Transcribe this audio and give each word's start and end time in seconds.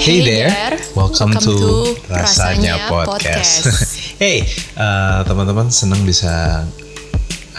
Hey, 0.00 0.24
there, 0.24 0.80
welcome, 0.96 1.36
to, 1.36 1.92
Rasanya 2.08 2.88
Podcast. 2.88 3.68
hey, 4.22 4.48
uh, 4.72 5.20
teman-teman 5.28 5.68
senang 5.68 6.00
bisa 6.08 6.64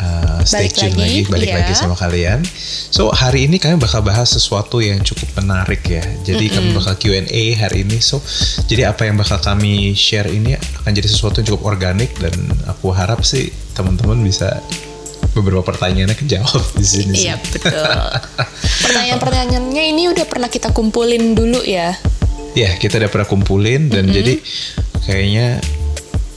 uh, 0.02 0.42
stay 0.42 0.66
Balik 0.66 0.74
tune 0.74 0.98
lagi, 0.98 0.98
lagi, 0.98 1.20
balik 1.30 1.50
iya. 1.54 1.58
lagi 1.62 1.74
sama 1.78 1.94
kalian. 1.94 2.42
So 2.90 3.14
hari 3.14 3.46
ini 3.46 3.62
kami 3.62 3.78
bakal 3.78 4.02
bahas 4.02 4.34
sesuatu 4.34 4.82
yang 4.82 5.06
cukup 5.06 5.38
menarik 5.38 5.86
ya. 5.86 6.02
Jadi 6.26 6.50
kami 6.50 6.74
bakal 6.74 6.98
Q&A 6.98 7.44
hari 7.62 7.86
ini. 7.86 8.02
So 8.02 8.18
jadi 8.66 8.90
apa 8.90 9.06
yang 9.06 9.22
bakal 9.22 9.38
kami 9.38 9.94
share 9.94 10.26
ini 10.26 10.58
akan 10.82 10.98
jadi 10.98 11.14
sesuatu 11.14 11.46
yang 11.46 11.54
cukup 11.54 11.78
organik 11.78 12.10
dan 12.18 12.34
aku 12.66 12.90
harap 12.90 13.22
sih 13.22 13.54
teman-teman 13.78 14.18
bisa 14.26 14.66
beberapa 15.38 15.62
pertanyaannya 15.62 16.18
kejawab 16.18 16.66
di 16.74 16.86
sini. 16.90 17.30
Iya 17.30 17.38
betul. 17.38 17.86
Pertanyaan-pertanyaannya 18.90 19.84
ini 19.94 20.10
udah 20.10 20.26
pernah 20.26 20.50
kita 20.50 20.74
kumpulin 20.74 21.38
dulu 21.38 21.62
ya. 21.64 21.94
Ya, 22.52 22.76
kita 22.76 23.00
udah 23.00 23.08
pernah 23.08 23.28
kumpulin 23.28 23.88
dan 23.88 24.12
jadi 24.12 24.40
kayaknya 25.08 25.64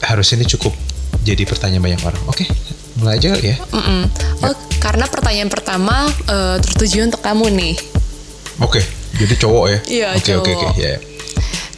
harus 0.04 0.30
ini 0.36 0.46
cukup 0.46 0.70
jadi 1.26 1.42
pertanyaan 1.42 1.82
banyak 1.82 2.02
orang. 2.06 2.22
Oke, 2.30 2.46
mulai 3.00 3.18
aja 3.18 3.34
kali 3.34 3.50
ya. 3.50 3.56
Mm-mm. 3.74 4.02
Oh, 4.46 4.54
karena 4.78 5.10
pertanyaan 5.10 5.50
pertama 5.50 6.06
eh, 6.30 6.56
tertuju 6.62 7.10
untuk 7.10 7.18
kamu 7.18 7.50
nih. 7.50 7.74
Oke, 8.62 8.78
jadi 9.18 9.34
cowok 9.34 9.64
ya. 9.66 9.78
Iya, 9.90 10.08
Oke, 10.14 10.32
oke, 10.38 10.50
oke. 10.54 10.66
Ya, 10.78 10.94
ya. 10.94 10.98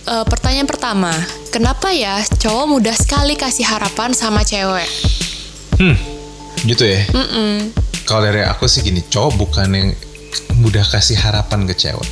Eh, 0.07 0.25
pertanyaan 0.29 0.69
pertama, 0.69 1.13
kenapa 1.49 1.91
ya 1.97 2.21
cowok 2.21 2.67
mudah 2.69 2.95
sekali 2.95 3.35
kasih 3.41 3.65
harapan 3.65 4.13
sama 4.13 4.45
cewek? 4.45 4.87
Hmm, 5.81 5.97
gitu 6.69 6.85
ya. 6.85 7.09
Kalau 8.07 8.21
dari 8.23 8.45
aku 8.45 8.69
sih 8.69 8.85
gini, 8.85 9.01
cowok 9.01 9.33
bukan 9.35 9.69
yang 9.73 9.89
mudah 10.61 10.85
kasih 10.85 11.17
harapan 11.19 11.65
ke 11.67 11.75
cewek. 11.75 12.07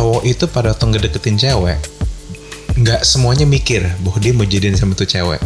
Cowok 0.00 0.22
itu 0.24 0.48
pada 0.48 0.72
waktu 0.72 0.84
ngedeketin 0.88 1.36
cewek, 1.36 1.76
nggak 2.72 3.04
semuanya 3.04 3.44
mikir 3.44 3.84
bahwa 4.00 4.16
dia 4.16 4.32
mau 4.32 4.48
jadian 4.48 4.72
sama 4.72 4.96
tuh 4.96 5.04
cewek. 5.04 5.36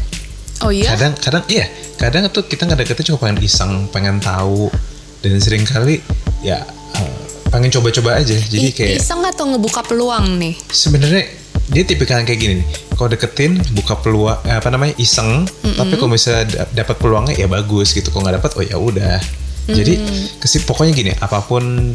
Oh 0.62 0.70
iya? 0.70 0.94
kadang 0.94 1.18
kadang 1.18 1.42
iya. 1.50 1.66
Kadang 1.98 2.30
tuh 2.30 2.46
kita 2.46 2.62
nggak 2.62 2.86
deketin 2.86 3.10
cuma 3.10 3.18
pengen 3.18 3.42
iseng 3.42 3.90
pengen 3.90 4.22
tahu. 4.22 4.70
Dan 5.18 5.42
sering 5.42 5.66
kali 5.66 5.98
ya 6.38 6.62
eh, 6.94 7.10
pengen 7.50 7.74
coba-coba 7.74 8.22
aja. 8.22 8.38
Jadi 8.38 8.70
I- 8.70 8.74
kayak 8.78 9.02
iseng 9.02 9.26
atau 9.26 9.50
ngebuka 9.50 9.82
peluang 9.82 10.38
nih? 10.38 10.54
sebenarnya 10.70 11.26
dia 11.74 11.82
tipikal 11.82 12.22
yang 12.22 12.28
kayak 12.28 12.38
gini 12.38 12.54
nih. 12.62 12.66
Kalau 12.94 13.10
deketin 13.10 13.58
buka 13.74 13.98
peluang 13.98 14.38
eh, 14.46 14.54
apa 14.54 14.70
namanya 14.70 14.94
iseng 15.02 15.50
tapi 15.74 15.98
kalau 15.98 16.14
misalnya 16.14 16.46
da- 16.46 16.70
dapat 16.70 16.94
peluangnya 17.02 17.34
ya 17.34 17.50
bagus 17.50 17.90
gitu. 17.90 18.14
Kalau 18.14 18.22
nggak 18.22 18.38
dapat 18.38 18.50
oh 18.54 18.62
ya 18.62 18.78
udah. 18.78 19.18
Jadi 19.66 19.98
kesip 20.38 20.62
pokoknya 20.62 20.92
gini 20.94 21.10
apa 21.18 21.42
pun 21.42 21.90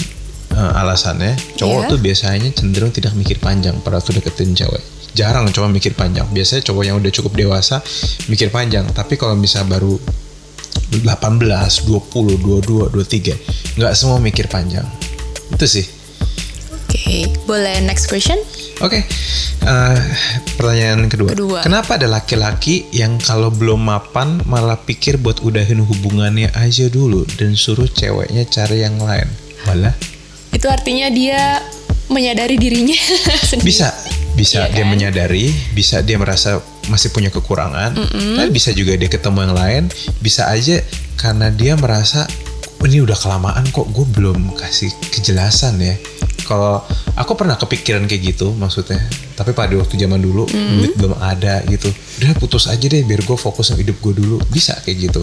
eh, 0.60 0.72
alasannya 0.76 1.40
cowok 1.56 1.82
Iya. 1.82 1.90
tuh 1.90 2.00
biasanya 2.00 2.50
cenderung 2.52 2.92
tidak 2.92 3.16
mikir 3.16 3.40
panjang 3.40 3.80
pada 3.80 3.98
waktu 3.98 4.20
deketin 4.20 4.52
cewek 4.54 4.84
jarang 5.16 5.48
cowok 5.50 5.72
mikir 5.72 5.96
panjang 5.96 6.28
biasanya 6.30 6.68
cowok 6.68 6.84
yang 6.86 6.96
udah 7.00 7.10
cukup 7.10 7.34
dewasa 7.34 7.80
mikir 8.28 8.52
panjang 8.52 8.84
tapi 8.92 9.16
kalau 9.16 9.34
misalnya 9.34 9.80
baru 9.80 9.98
18, 10.90 11.06
20, 11.86 12.38
22, 12.42 12.90
23 12.94 13.78
nggak 13.78 13.94
semua 13.94 14.18
mikir 14.20 14.50
panjang 14.50 14.86
itu 15.54 15.66
sih 15.66 15.86
Oke, 16.90 17.30
boleh 17.46 17.86
next 17.86 18.10
question? 18.10 18.34
Oke, 18.82 19.06
eh, 19.62 20.00
pertanyaan 20.58 21.06
kedua. 21.06 21.30
Kedua. 21.38 21.60
Kenapa 21.62 22.02
ada 22.02 22.10
laki-laki 22.10 22.90
yang 22.90 23.22
kalau 23.22 23.54
belum 23.54 23.78
mapan 23.78 24.42
malah 24.50 24.74
pikir 24.74 25.22
buat 25.22 25.38
udahin 25.46 25.86
hubungannya 25.86 26.50
aja 26.58 26.90
dulu 26.90 27.30
dan 27.38 27.54
suruh 27.54 27.86
ceweknya 27.86 28.42
cari 28.50 28.82
yang 28.82 28.98
lain? 28.98 29.30
Walah, 29.70 29.94
Itu 30.50 30.68
artinya 30.68 31.08
dia 31.10 31.62
menyadari 32.10 32.58
dirinya 32.58 32.98
sendiri. 33.50 33.70
bisa, 33.70 33.88
bisa 34.34 34.66
Iya 34.66 34.74
dia 34.74 34.86
kan? 34.86 34.90
menyadari, 34.90 35.46
bisa 35.72 36.02
dia 36.02 36.18
merasa 36.18 36.58
masih 36.90 37.14
punya 37.14 37.30
kekurangan, 37.30 37.94
tapi 38.36 38.50
bisa 38.50 38.74
juga 38.74 38.98
dia 38.98 39.06
ketemu 39.06 39.46
yang 39.46 39.56
lain, 39.56 39.84
bisa 40.20 40.50
aja 40.50 40.82
karena 41.22 41.54
dia 41.54 41.78
merasa 41.78 42.26
"Oh, 42.82 42.88
ini 42.90 43.06
udah 43.06 43.14
kelamaan 43.14 43.70
kok 43.70 43.94
gue 43.94 44.06
belum 44.10 44.58
kasih 44.58 44.90
kejelasan 45.14 45.78
ya. 45.78 45.94
Kalau 46.50 46.82
aku 47.14 47.38
pernah 47.38 47.62
kepikiran 47.62 48.10
kayak 48.10 48.34
gitu 48.34 48.58
maksudnya, 48.58 48.98
tapi 49.38 49.54
pada 49.54 49.70
waktu 49.78 50.02
zaman 50.02 50.18
dulu 50.18 50.50
duit 50.50 50.98
belum 50.98 51.14
ada 51.22 51.62
gitu, 51.70 51.94
udah 52.18 52.34
putus 52.42 52.66
aja 52.66 52.90
deh 52.90 53.06
biar 53.06 53.22
gue 53.22 53.38
fokus 53.38 53.70
sama 53.70 53.86
hidup 53.86 54.02
gue 54.02 54.18
dulu, 54.18 54.42
bisa 54.50 54.74
kayak 54.82 54.98
gitu. 55.14 55.22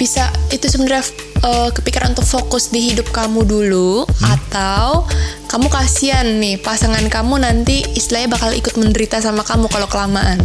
bisa 0.00 0.32
itu 0.48 0.64
sebenarnya 0.66 1.04
uh, 1.44 1.68
kepikiran 1.70 2.16
untuk 2.16 2.24
fokus 2.24 2.72
di 2.72 2.90
hidup 2.90 3.12
kamu 3.12 3.44
dulu 3.44 4.08
atau 4.24 5.04
kamu 5.52 5.68
kasihan 5.68 6.24
nih 6.40 6.56
pasangan 6.56 7.04
kamu 7.12 7.44
nanti 7.44 7.84
istilahnya 7.92 8.32
bakal 8.32 8.50
ikut 8.56 8.72
menderita 8.80 9.20
sama 9.20 9.44
kamu 9.44 9.68
kalau 9.68 9.84
kelamaan. 9.86 10.40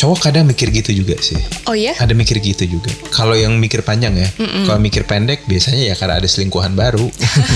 Cowok 0.00 0.32
kadang 0.32 0.48
mikir 0.48 0.72
gitu 0.72 0.96
juga 0.96 1.12
sih. 1.20 1.36
Oh 1.68 1.76
ya? 1.76 1.92
Ada 1.92 2.16
mikir 2.16 2.40
gitu 2.40 2.64
juga. 2.64 2.88
Kalau 3.12 3.36
yang 3.36 3.60
mikir 3.60 3.84
panjang 3.84 4.16
ya, 4.16 4.28
kalau 4.64 4.80
mikir 4.80 5.04
pendek 5.04 5.44
biasanya 5.44 5.92
ya 5.92 5.94
karena 5.94 6.16
ada 6.16 6.24
selingkuhan 6.24 6.72
baru. 6.72 7.04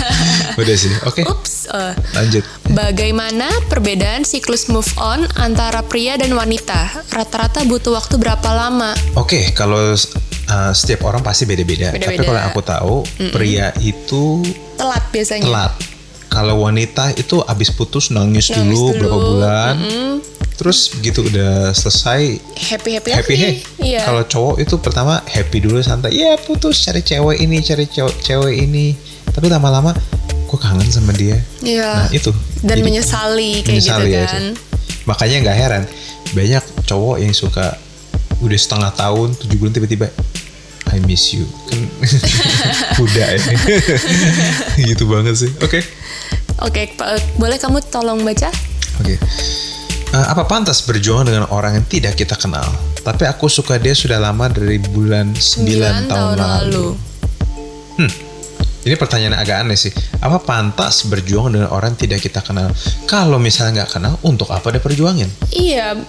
Udah 0.61 0.77
sih, 0.77 0.93
oke. 1.09 1.25
Ups. 1.25 1.73
uh, 1.73 1.97
Lanjut. 2.13 2.45
bagaimana 2.69 3.49
perbedaan 3.73 4.29
siklus 4.29 4.69
move 4.69 4.85
on 5.01 5.25
antara 5.41 5.81
pria 5.81 6.21
dan 6.21 6.37
wanita? 6.37 6.93
Rata-rata 7.09 7.65
butuh 7.65 7.97
waktu 7.97 8.21
berapa 8.21 8.49
lama? 8.53 8.93
Oke, 9.17 9.49
kalau 9.57 9.97
uh, 9.97 10.73
setiap 10.77 11.09
orang 11.09 11.25
pasti 11.25 11.49
beda-beda. 11.49 11.97
Tapi 11.97 12.21
kalau 12.21 12.45
aku 12.45 12.61
tahu, 12.61 12.95
pria 13.33 13.73
itu 13.81 14.45
Telat 14.77 15.01
biasanya. 15.09 15.49
telat. 15.49 15.73
Kalau 16.29 16.67
wanita 16.67 17.15
itu 17.15 17.39
abis 17.41 17.71
putus 17.71 18.11
nangis, 18.11 18.51
Nangis 18.51 18.59
dulu, 18.59 18.91
dulu. 18.91 18.99
berapa 19.01 19.19
bulan. 19.23 19.75
Terus 20.55 20.95
begitu 20.95 21.27
udah 21.27 21.71
selesai 21.71 22.39
Happy 22.71 22.95
happy 22.95 23.11
happy 23.11 23.35
hey. 23.35 23.55
Iya. 23.77 24.07
Kalau 24.07 24.23
cowok 24.23 24.57
itu 24.59 24.75
pertama 24.79 25.19
happy 25.27 25.59
dulu 25.59 25.81
santai. 25.81 26.15
Ya 26.15 26.39
putus 26.39 26.79
cari 26.81 27.03
cewek 27.03 27.39
ini, 27.39 27.59
cari 27.59 27.85
cewek, 27.85 28.15
cewek 28.21 28.55
ini. 28.57 28.95
Tapi 29.29 29.51
lama-lama 29.51 29.91
gue 30.45 30.55
kangen 30.55 30.87
sama 30.87 31.11
dia. 31.11 31.43
Iya. 31.59 32.07
Nah 32.07 32.09
itu. 32.11 32.31
Dan 32.63 32.79
Jadi- 32.79 32.87
menyesali 32.87 33.51
kayak 33.61 33.69
menyesali 33.69 34.07
gitu 34.07 34.15
ya, 34.15 34.25
kan. 34.25 34.45
itu. 34.47 34.55
Makanya 35.05 35.37
nggak 35.43 35.59
heran 35.59 35.83
banyak 36.33 36.65
cowok 36.85 37.17
yang 37.19 37.31
suka 37.31 37.77
udah 38.39 38.59
setengah 38.59 38.91
tahun 38.93 39.35
tujuh 39.37 39.57
bulan 39.57 39.73
tiba-tiba 39.73 40.07
I 40.91 40.99
miss 41.03 41.31
you 41.31 41.47
kan 41.67 41.81
udah 43.05 43.29
ya 43.35 43.39
gitu 44.91 45.07
banget 45.07 45.35
sih 45.39 45.51
oke 45.61 45.81
Oke, 46.63 46.87
Pak, 46.95 47.35
boleh 47.35 47.59
kamu 47.59 47.83
tolong 47.89 48.23
baca? 48.23 48.47
oke 48.99 49.11
Eh, 49.11 49.19
apa 50.17 50.45
pantas 50.45 50.81
berjuang 50.81 51.27
dengan 51.27 51.49
orang 51.49 51.75
yang 51.75 51.87
tidak 51.87 52.15
kita 52.15 52.35
kenal 52.35 52.65
tapi 53.01 53.27
aku 53.27 53.47
suka 53.47 53.77
dia 53.77 53.93
sudah 53.93 54.17
lama 54.17 54.49
dari 54.49 54.81
bulan 54.81 55.29
9 55.31 55.37
Sembilan 55.37 56.09
tahun, 56.09 56.35
lalu. 56.41 56.87
Hmm. 57.95 58.13
Ini 58.81 58.97
pertanyaan 58.97 59.37
agak 59.37 59.61
aneh 59.61 59.77
sih. 59.77 59.93
Apa 60.21 60.41
pantas 60.41 61.05
berjuang 61.05 61.53
dengan 61.53 61.69
orang 61.69 61.93
yang 61.93 62.01
tidak 62.01 62.21
kita 62.21 62.41
kenal? 62.41 62.73
Kalau 63.05 63.37
misalnya 63.37 63.85
nggak 63.85 63.93
kenal, 63.93 64.17
untuk 64.21 64.49
apa 64.49 64.73
dia 64.73 64.81
perjuangin? 64.81 65.29
Iya, 65.53 66.01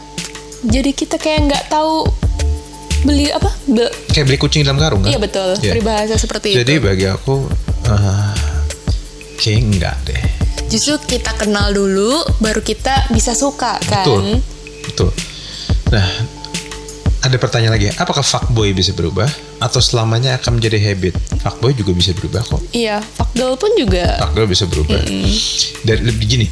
jadi 0.63 0.91
kita 0.91 1.19
kayak 1.19 1.51
nggak 1.51 1.63
tahu 1.67 2.07
beli 3.03 3.27
apa? 3.31 3.51
Be- 3.67 3.91
Kayak 4.11 4.25
beli 4.27 4.37
kucing 4.39 4.63
dalam 4.63 4.79
karung 4.79 5.03
kan? 5.03 5.11
iya 5.11 5.19
betul, 5.19 5.51
Iya. 5.59 5.75
peribahasa 5.75 6.16
seperti 6.16 6.55
Jadi 6.55 6.79
itu. 6.79 6.83
bagi 6.83 7.05
aku 7.07 7.47
eh 7.91 8.31
kayak 9.35 9.59
enggak 9.61 9.95
deh. 10.03 10.23
Justru 10.75 10.99
kita 11.07 11.31
kenal 11.39 11.71
dulu, 11.71 12.19
baru 12.43 12.59
kita 12.59 13.07
bisa 13.15 13.31
suka 13.31 13.79
kan? 13.87 14.03
Betul. 14.03 14.43
Betul. 14.83 15.09
Nah, 15.87 16.03
ada 17.23 17.35
pertanyaan 17.39 17.79
lagi. 17.79 17.87
Apakah 17.95 18.19
fuckboy 18.19 18.75
bisa 18.75 18.91
berubah 18.91 19.23
atau 19.63 19.79
selamanya 19.79 20.35
akan 20.35 20.59
menjadi 20.59 20.75
habit? 20.83 21.15
Fuckboy 21.39 21.71
juga 21.79 21.95
bisa 21.95 22.11
berubah 22.11 22.43
kok. 22.43 22.59
Iya, 22.75 22.99
fuckgirl 22.99 23.55
pun 23.55 23.71
juga. 23.79 24.19
Fuckgirl 24.19 24.51
bisa 24.51 24.67
berubah. 24.67 24.99
Dari 25.87 26.01
lebih 26.03 26.25
gini. 26.27 26.47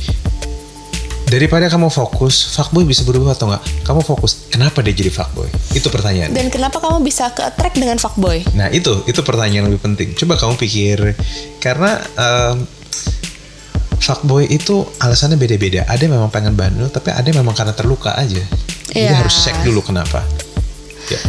Daripada 1.28 1.67
kamu 1.67 1.91
fokus, 1.91 2.55
fuckboy 2.55 2.87
bisa 2.87 3.03
berubah 3.03 3.35
atau 3.35 3.52
enggak? 3.52 3.67
Kamu 3.84 4.08
fokus, 4.08 4.47
kenapa 4.47 4.79
dia 4.79 4.96
jadi 4.96 5.11
fuckboy? 5.11 5.52
Itu 5.76 5.91
pertanyaan. 5.91 6.31
Dan 6.31 6.47
kenapa 6.47 6.79
kamu 6.79 7.03
bisa 7.03 7.28
ke 7.35 7.43
attract 7.43 7.76
dengan 7.76 7.99
fuckboy? 7.99 8.40
Nah 8.55 8.72
itu 8.72 9.03
itu 9.03 9.19
pertanyaan 9.19 9.67
yang 9.67 9.67
lebih 9.67 9.84
penting. 9.84 10.16
Coba 10.16 10.40
kamu 10.40 10.55
pikir 10.55 11.11
karena 11.59 11.99
em, 12.16 12.64
fuckboy 14.03 14.52
itu 14.52 14.84
alasannya 15.00 15.40
beda-beda. 15.40 15.88
Ada 15.88 16.05
yang 16.05 16.20
memang 16.20 16.29
pengen 16.29 16.53
bandel, 16.59 16.91
tapi 16.91 17.16
ada 17.16 17.23
yang 17.23 17.40
memang 17.40 17.55
karena 17.55 17.72
terluka 17.72 18.11
aja. 18.20 18.44
Jadi 18.91 19.00
Iya. 19.00 19.16
harus 19.23 19.34
cek 19.47 19.64
dulu 19.64 19.79
kenapa. 19.79 20.22
Ya. 21.08 21.20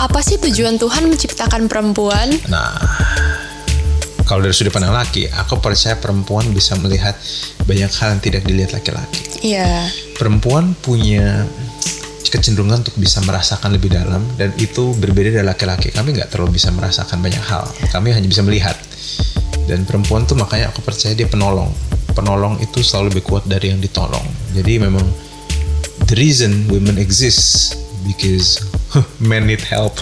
Apa 0.00 0.20
sih 0.20 0.36
tujuan 0.40 0.76
Tuhan 0.76 1.08
menciptakan 1.08 1.66
perempuan? 1.66 2.28
Nah 2.48 2.76
kalau 4.30 4.46
dari 4.46 4.54
sudut 4.54 4.70
pandang 4.70 4.94
laki, 4.94 5.26
aku 5.26 5.58
percaya 5.58 5.98
perempuan 5.98 6.46
bisa 6.54 6.78
melihat 6.78 7.18
banyak 7.66 7.90
hal 7.90 8.14
yang 8.14 8.22
tidak 8.22 8.42
dilihat 8.46 8.70
laki-laki. 8.70 9.26
Iya, 9.42 9.90
Perempuan 10.14 10.78
punya 10.78 11.42
kecenderungan 12.30 12.86
untuk 12.86 12.94
bisa 12.94 13.18
merasakan 13.26 13.74
lebih 13.74 13.90
dalam 13.90 14.22
dan 14.38 14.54
itu 14.54 14.94
berbeda 14.94 15.34
dari 15.34 15.42
laki-laki. 15.42 15.90
Kami 15.90 16.14
nggak 16.14 16.30
terlalu 16.30 16.62
bisa 16.62 16.70
merasakan 16.70 17.18
banyak 17.18 17.42
hal. 17.42 17.66
Kami 17.90 18.14
hanya 18.14 18.30
bisa 18.30 18.46
melihat. 18.46 18.78
Dan 19.66 19.82
perempuan 19.82 20.22
tuh 20.30 20.38
makanya 20.38 20.70
aku 20.70 20.78
percaya 20.78 21.10
dia 21.18 21.26
penolong. 21.26 21.74
Penolong 22.12 22.58
itu 22.58 22.80
selalu 22.80 23.14
lebih 23.14 23.24
kuat 23.26 23.44
dari 23.46 23.70
yang 23.70 23.80
ditolong. 23.80 24.24
Jadi 24.52 24.82
memang 24.82 25.06
the 26.06 26.16
reason 26.16 26.66
women 26.68 26.96
exist 26.96 27.76
because 28.02 28.60
men 29.22 29.46
need 29.46 29.62
help. 29.62 29.94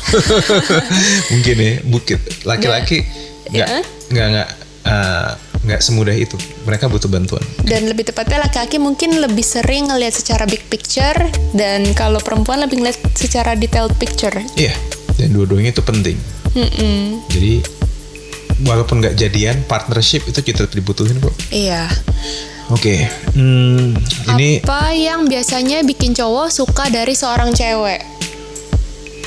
Mungkin 1.32 1.56
ya, 1.56 1.72
bukit 1.84 2.20
laki-laki 2.42 3.04
nggak 3.48 3.68
Ya. 3.68 3.80
nggak 4.12 4.26
nggak 4.32 4.48
eh, 4.84 5.30
nggak 5.58 5.80
semudah 5.80 6.14
itu. 6.14 6.36
Mereka 6.64 6.86
butuh 6.86 7.08
bantuan. 7.08 7.42
Dan 7.64 7.88
lebih 7.88 8.08
tepatnya 8.08 8.40
laki-laki 8.40 8.76
mungkin 8.76 9.18
lebih 9.18 9.42
sering 9.42 9.88
ngelihat 9.88 10.14
secara 10.14 10.44
big 10.44 10.64
picture 10.68 11.16
dan 11.52 11.84
kalau 11.92 12.20
perempuan 12.20 12.62
lebih 12.62 12.80
ngelihat 12.80 13.00
secara 13.12 13.52
detailed 13.52 13.92
picture. 13.96 14.32
Iya, 14.54 14.72
dan 15.16 15.32
dua-duanya 15.32 15.72
itu 15.72 15.82
penting. 15.82 16.16
Mm-mm. 16.56 17.20
Jadi 17.28 17.60
walaupun 18.62 18.98
nggak 18.98 19.14
jadian, 19.14 19.62
partnership 19.64 20.26
itu 20.26 20.40
kita 20.40 20.66
dibutuhin 20.66 21.18
kok. 21.18 21.34
Iya. 21.50 21.86
Oke, 22.68 23.08
hmm, 23.32 23.96
ini 24.36 24.60
Apa 24.60 24.92
yang 24.92 25.24
biasanya 25.24 25.80
bikin 25.80 26.12
cowok 26.12 26.52
suka 26.52 26.84
dari 26.88 27.12
seorang 27.12 27.50
cewek? 27.50 28.04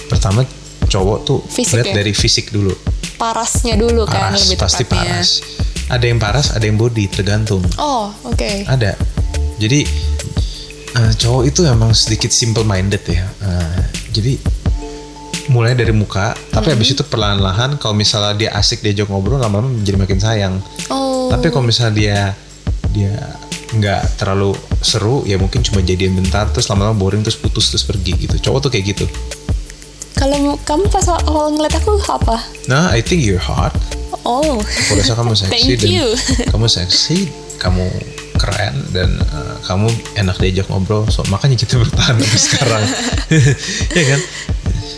pertama 0.05 0.43
cowok 0.85 1.17
tuh 1.23 1.39
Fisik 1.47 1.79
lihat 1.79 1.87
ya? 1.89 1.95
dari 1.97 2.11
fisik 2.11 2.51
dulu. 2.51 2.75
Parasnya 3.15 3.79
dulu 3.79 4.03
kan 4.03 4.29
Paras, 4.29 4.45
lebih 4.45 4.57
pasti 4.59 4.83
tepatnya. 4.83 5.23
paras. 5.23 5.29
Ada 5.87 6.05
yang 6.05 6.19
paras, 6.19 6.47
ada 6.51 6.63
yang 6.63 6.75
body, 6.75 7.05
tergantung. 7.07 7.63
Oh, 7.75 8.11
oke. 8.23 8.67
Ada. 8.67 8.93
Jadi 9.57 9.87
eh, 10.91 11.11
cowok 11.15 11.43
itu 11.45 11.63
emang 11.63 11.91
sedikit 11.91 12.29
simple 12.29 12.61
minded 12.61 13.01
ya. 13.07 13.23
Eh, 13.25 13.79
jadi 14.11 14.33
mulai 15.47 15.73
dari 15.73 15.89
muka, 15.89 16.38
tapi 16.51 16.69
Hmm. 16.69 16.75
habis 16.77 16.93
itu 16.93 17.01
perlahan-lahan 17.01 17.79
kalau 17.79 17.95
misalnya 17.95 18.33
dia 18.38 18.49
asik 18.53 18.83
diajak 18.83 19.09
ngobrol 19.09 19.41
lama-lama 19.41 19.71
menjadi 19.71 19.97
makin 19.97 20.19
sayang. 20.19 20.55
Oh. 20.89 21.31
Tapi 21.31 21.49
kalau 21.49 21.65
misalnya 21.65 21.93
dia 21.95 22.17
dia 22.91 23.13
nggak 23.71 24.19
terlalu 24.19 24.51
seru, 24.83 25.23
ya 25.23 25.39
mungkin 25.39 25.63
cuma 25.63 25.79
jadian 25.79 26.13
bentar, 26.13 26.51
terus 26.51 26.67
lama-lama 26.67 26.93
boring, 26.93 27.23
terus 27.23 27.39
putus, 27.39 27.71
terus 27.71 27.88
pergi 27.88 28.27
gitu. 28.27 28.35
Cowok 28.38 28.67
tuh 28.67 28.71
kayak 28.75 28.85
gitu. 28.93 29.05
Kalau 30.13 30.59
kamu 30.61 30.85
pas 30.91 31.07
awal 31.25 31.55
ngeliat 31.55 31.73
aku 31.79 31.97
apa? 32.05 32.45
Nah, 32.67 32.91
I 32.93 33.01
think 33.01 33.23
you're 33.23 33.41
hot. 33.41 33.73
Oh. 34.21 34.59
Aku 34.59 34.91
rasa 34.99 35.15
kamu 35.17 35.33
seksi 35.39 35.49
Thank 35.49 35.81
dan 35.81 35.89
you. 35.89 36.07
kamu 36.53 36.67
seksi, 36.67 37.31
kamu 37.57 37.88
keren 38.38 38.75
dan 38.91 39.17
uh, 39.31 39.55
kamu 39.65 39.88
enak 40.19 40.35
diajak 40.38 40.67
ngobrol. 40.69 41.07
So 41.09 41.23
makanya 41.31 41.55
kita 41.57 41.79
bertahan 41.81 42.19
sampai 42.19 42.38
sekarang, 42.43 42.83
ya 43.95 44.03
kan? 44.03 44.19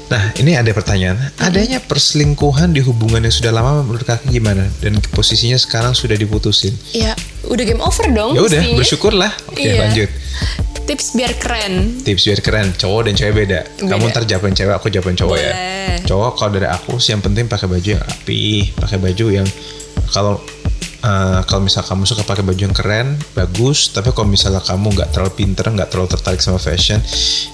Nah, 0.04 0.30
ini 0.38 0.54
ada 0.54 0.70
pertanyaan. 0.72 1.18
Adanya 1.40 1.80
perselingkuhan 1.80 2.70
di 2.70 2.84
hubungan 2.84 3.24
yang 3.24 3.34
sudah 3.34 3.50
lama 3.50 3.82
menurut 3.82 4.04
kakak 4.04 4.30
gimana? 4.30 4.68
Dan 4.78 5.00
posisinya 5.12 5.58
sekarang 5.58 5.96
sudah 5.96 6.14
diputusin. 6.14 6.76
Ya, 6.92 7.16
udah 7.48 7.64
game 7.64 7.82
over 7.82 8.06
dong. 8.12 8.36
Ya 8.38 8.44
udah, 8.46 8.62
bersyukurlah. 8.78 9.32
Oke, 9.50 9.64
Iya. 9.66 9.90
lanjut. 9.90 10.10
Tips 10.84 11.16
biar 11.16 11.32
keren. 11.40 12.04
Tips 12.04 12.28
biar 12.28 12.40
keren, 12.44 12.68
cowok 12.76 13.08
dan 13.08 13.14
cewek 13.16 13.48
beda. 13.48 13.60
Kamu 13.80 14.04
Beda. 14.04 14.12
ntar 14.12 14.24
jawaban 14.28 14.52
cewek, 14.52 14.76
aku 14.76 14.92
jawaban 14.92 15.16
cowok 15.16 15.38
ya. 15.40 15.54
Boleh. 15.56 15.98
Cowok 16.04 16.32
kalau 16.36 16.52
dari 16.52 16.68
aku 16.68 17.00
sih 17.00 17.16
yang 17.16 17.24
penting 17.24 17.48
pakai 17.48 17.68
baju 17.72 17.88
yang 17.96 18.04
rapi, 18.04 18.44
pakai 18.76 18.98
baju 19.00 19.26
yang 19.32 19.48
kalau 20.12 20.44
eh, 21.04 21.40
kalau 21.44 21.62
misal 21.68 21.84
kamu 21.84 22.08
suka 22.08 22.24
pakai 22.24 22.42
baju 22.42 22.62
yang 22.64 22.76
keren, 22.76 23.20
bagus. 23.36 23.92
Tapi 23.92 24.16
kalau 24.16 24.32
misalnya 24.32 24.64
kamu 24.64 24.96
nggak 24.96 25.10
terlalu 25.12 25.32
pinter, 25.36 25.66
nggak 25.68 25.92
terlalu 25.92 26.10
tertarik 26.16 26.40
sama 26.40 26.58
fashion, 26.58 27.04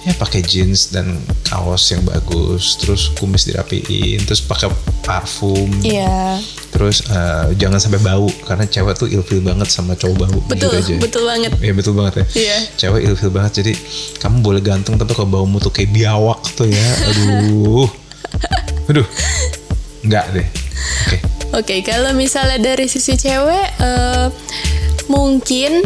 ya 0.05 0.13
pakai 0.13 0.45
jeans 0.45 0.93
dan 0.93 1.17
kaos 1.49 1.89
yang 1.89 2.05
bagus. 2.05 2.77
Terus 2.77 3.09
kumis 3.17 3.49
dirapiin, 3.49 4.21
terus 4.23 4.45
pakai 4.45 4.69
parfum. 5.01 5.69
Iya. 5.81 6.37
Terus 6.69 7.01
eh, 7.09 7.57
jangan 7.57 7.81
sampai 7.81 7.99
bau 7.99 8.29
karena 8.45 8.69
cewek 8.69 8.93
tuh 8.93 9.09
ilfil 9.09 9.41
banget 9.41 9.67
sama 9.73 9.97
cowok 9.97 10.15
bau. 10.15 10.39
Betul, 10.45 10.69
aja. 10.77 10.95
betul 11.01 11.23
banget. 11.25 11.51
Iya 11.57 11.73
betul 11.73 11.93
banget 11.97 12.13
ya. 12.21 12.25
Iya. 12.37 12.57
Cewek 12.77 13.01
ilfil 13.09 13.33
banget 13.33 13.65
jadi 13.65 13.73
kamu 14.21 14.45
boleh 14.45 14.61
ganteng 14.61 14.95
tapi 14.95 15.11
kalau 15.17 15.27
baumu 15.27 15.57
tuh 15.57 15.73
kayak 15.73 15.89
biawak 15.89 16.39
tuh 16.53 16.69
ya. 16.69 16.87
Aduh. 17.09 17.89
Aduh. 18.93 19.07
Enggak 20.05 20.25
deh. 20.31 20.47
Oke. 21.09 21.38
Oke, 21.49 21.81
kalau 21.81 22.13
misalnya 22.13 22.61
dari 22.61 22.85
sisi 22.85 23.17
cewek, 23.17 23.67
eh, 23.81 24.27
mungkin 25.09 25.81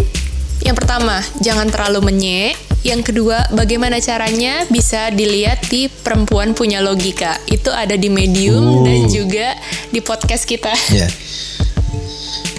yang 0.64 0.76
pertama 0.76 1.24
jangan 1.40 1.72
terlalu 1.72 2.12
menye. 2.12 2.52
Yang 2.84 3.16
kedua, 3.16 3.48
bagaimana 3.56 4.04
caranya 4.04 4.68
bisa 4.68 5.08
dilihat 5.08 5.72
di 5.72 5.88
perempuan 5.88 6.52
punya 6.52 6.84
logika. 6.84 7.40
Itu 7.48 7.72
ada 7.72 7.96
di 7.96 8.12
medium 8.12 8.60
Uh. 8.60 8.84
dan 8.84 9.00
juga 9.08 9.56
di 9.88 10.04
podcast 10.04 10.44
kita. 10.44 10.76
Ya. 10.92 11.08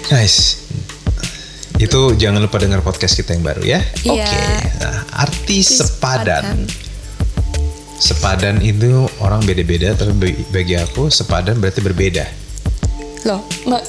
Guys. 0.09 0.65
Itu 1.77 2.17
jangan 2.17 2.41
lupa 2.41 2.57
dengar 2.57 2.81
podcast 2.81 3.13
kita 3.21 3.37
yang 3.37 3.45
baru 3.45 3.61
ya. 3.61 3.79
Iya. 4.01 4.25
Oke. 4.25 4.41
Nah, 4.81 4.99
arti 5.13 5.61
sepadan. 5.61 6.65
Sepadan. 6.65 6.83
Sepadan 7.95 8.55
itu 8.65 9.05
orang 9.21 9.45
beda-beda 9.45 9.93
tapi 9.93 10.33
bagi 10.49 10.73
aku 10.73 11.13
sepadan 11.13 11.61
berarti 11.61 11.85
berbeda. 11.85 12.44
Loh, 13.25 13.41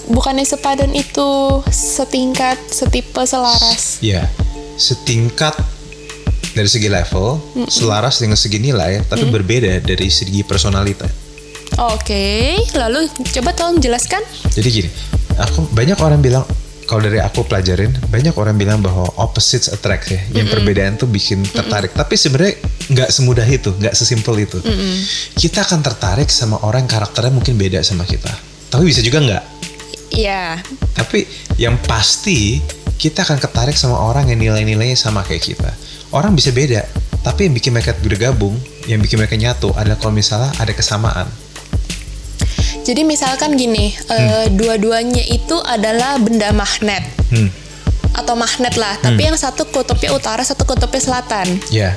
bukannya 0.08 0.48
sepadan 0.48 0.96
itu 0.96 1.60
setingkat, 1.68 2.56
setipe, 2.72 3.20
selaras? 3.28 4.00
Ya, 4.00 4.24
setingkat 4.80 5.52
dari 6.56 6.64
segi 6.64 6.88
level, 6.88 7.36
selaras 7.68 8.16
dengan 8.16 8.40
segi 8.40 8.56
nilai, 8.56 9.04
tapi 9.04 9.28
berbeda 9.28 9.84
dari 9.84 10.08
segi 10.08 10.40
personalita. 10.40 11.04
Oke, 11.92 12.56
lalu 12.72 13.12
coba 13.36 13.52
tolong 13.52 13.76
jelaskan. 13.76 14.24
Jadi 14.56 14.68
gini, 14.72 14.88
aku 15.36 15.68
banyak 15.68 16.00
orang 16.00 16.24
bilang 16.24 16.48
kalau 16.88 17.04
dari 17.04 17.20
aku 17.20 17.44
pelajarin, 17.44 17.92
banyak 18.08 18.32
orang 18.40 18.56
bilang 18.56 18.80
bahwa 18.80 19.04
opposites 19.20 19.68
attract 19.68 20.16
ya, 20.16 20.20
yang 20.32 20.48
perbedaan 20.48 20.96
tuh 20.96 21.12
bikin 21.12 21.44
tertarik. 21.44 21.92
Tapi 21.92 22.16
sebenarnya 22.16 22.56
nggak 22.88 23.10
semudah 23.12 23.44
itu, 23.44 23.68
nggak 23.76 23.92
sesimpel 23.92 24.48
itu. 24.48 24.64
Kita 25.36 25.60
akan 25.60 25.84
tertarik 25.84 26.32
sama 26.32 26.56
orang 26.64 26.88
yang 26.88 26.92
karakternya 26.96 27.36
mungkin 27.36 27.60
beda 27.60 27.84
sama 27.84 28.08
kita, 28.08 28.32
tapi 28.76 28.84
bisa 28.86 29.00
juga 29.00 29.18
nggak. 29.18 29.44
Iya, 30.12 30.60
Tapi 30.92 31.24
yang 31.56 31.80
pasti 31.82 32.60
kita 32.94 33.20
akan 33.20 33.36
ketarik 33.36 33.74
sama 33.74 33.96
orang 33.98 34.28
yang 34.28 34.38
nilai-nilainya 34.38 34.94
sama 34.94 35.20
kayak 35.20 35.42
kita. 35.42 35.70
Orang 36.08 36.32
bisa 36.32 36.52
beda, 36.52 36.84
tapi 37.20 37.48
yang 37.48 37.52
bikin 37.52 37.72
mereka 37.72 37.92
bergabung, 37.98 38.54
yang 38.84 39.00
bikin 39.00 39.16
mereka 39.16 39.34
nyatu 39.34 39.72
adalah 39.72 39.96
kalau 39.96 40.12
misalnya 40.12 40.52
ada 40.56 40.72
kesamaan. 40.72 41.26
Jadi 42.80 43.02
misalkan 43.02 43.58
gini, 43.58 43.90
eh, 43.92 44.46
dua-duanya 44.48 45.26
itu 45.26 45.58
adalah 45.58 46.22
benda 46.22 46.54
magnet 46.54 47.02
Hmm, 47.26 47.50
atau 48.14 48.38
magnet 48.38 48.78
lah, 48.78 48.94
tapi 49.02 49.26
yang 49.26 49.34
satu 49.34 49.66
kutubnya 49.66 50.14
utara, 50.14 50.40
satu 50.40 50.62
kutubnya 50.62 51.02
selatan. 51.02 51.58
ya. 51.68 51.90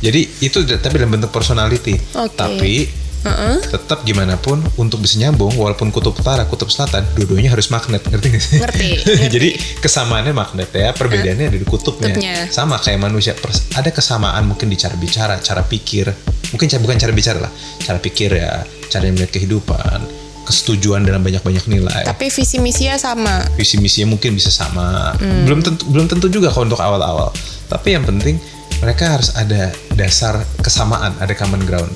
Jadi 0.00 0.32
itu 0.40 0.64
tapi 0.66 0.96
dalam 0.96 1.12
bentuk 1.12 1.28
personality. 1.28 1.92
Oke. 2.16 2.32
Tapi 2.34 2.72
Heeh. 3.20 3.60
tetap 3.68 4.00
gimana 4.08 4.40
pun 4.40 4.64
untuk 4.80 5.04
bisa 5.04 5.20
nyambung, 5.20 5.52
walaupun 5.60 5.92
kutub 5.92 6.16
utara, 6.16 6.48
kutub 6.48 6.72
selatan, 6.72 7.04
dua-duanya 7.12 7.52
harus 7.52 7.68
magnet, 7.68 8.00
ngerti 8.08 8.26
gak 8.32 8.42
sih? 8.42 8.58
Ngerti, 8.58 8.88
ngerti. 9.04 9.24
Jadi 9.28 9.48
kesamaannya 9.84 10.32
magnet 10.32 10.70
ya, 10.72 10.96
perbedaannya 10.96 11.52
ada 11.52 11.58
di 11.60 11.66
kutubnya. 11.68 12.16
Kutubnya. 12.16 12.48
Sama 12.48 12.80
kayak 12.80 13.00
manusia, 13.00 13.36
ada 13.76 13.90
kesamaan 13.92 14.48
mungkin 14.48 14.72
di 14.72 14.76
cara 14.80 14.96
bicara, 14.96 15.36
cara 15.44 15.60
pikir, 15.60 16.08
mungkin 16.56 16.66
bukan 16.80 16.96
cara 16.96 17.12
bicara 17.12 17.38
lah, 17.44 17.52
cara 17.84 17.98
pikir 18.00 18.30
ya, 18.32 18.64
cara 18.88 19.04
melihat 19.12 19.36
kehidupan, 19.36 20.00
kesetujuan 20.48 21.04
dalam 21.04 21.20
banyak-banyak 21.20 21.64
nilai. 21.68 22.02
Tapi 22.08 22.32
visi 22.32 22.56
misinya 22.58 22.96
sama. 22.96 23.44
visi 23.54 23.76
misinya 23.78 24.16
mungkin 24.16 24.34
bisa 24.34 24.48
sama. 24.50 25.14
Hmm. 25.20 25.46
Belum 25.46 25.60
tentu 25.60 25.86
belum 25.92 26.06
tentu 26.08 26.26
juga 26.26 26.50
kalau 26.50 26.66
untuk 26.66 26.80
awal-awal. 26.80 27.30
Tapi 27.70 27.94
yang 27.94 28.02
penting 28.02 28.40
mereka 28.80 29.14
harus 29.14 29.30
ada 29.36 29.70
dasar 29.94 30.40
kesamaan, 30.64 31.12
ada 31.20 31.36
common 31.36 31.62
ground 31.68 31.92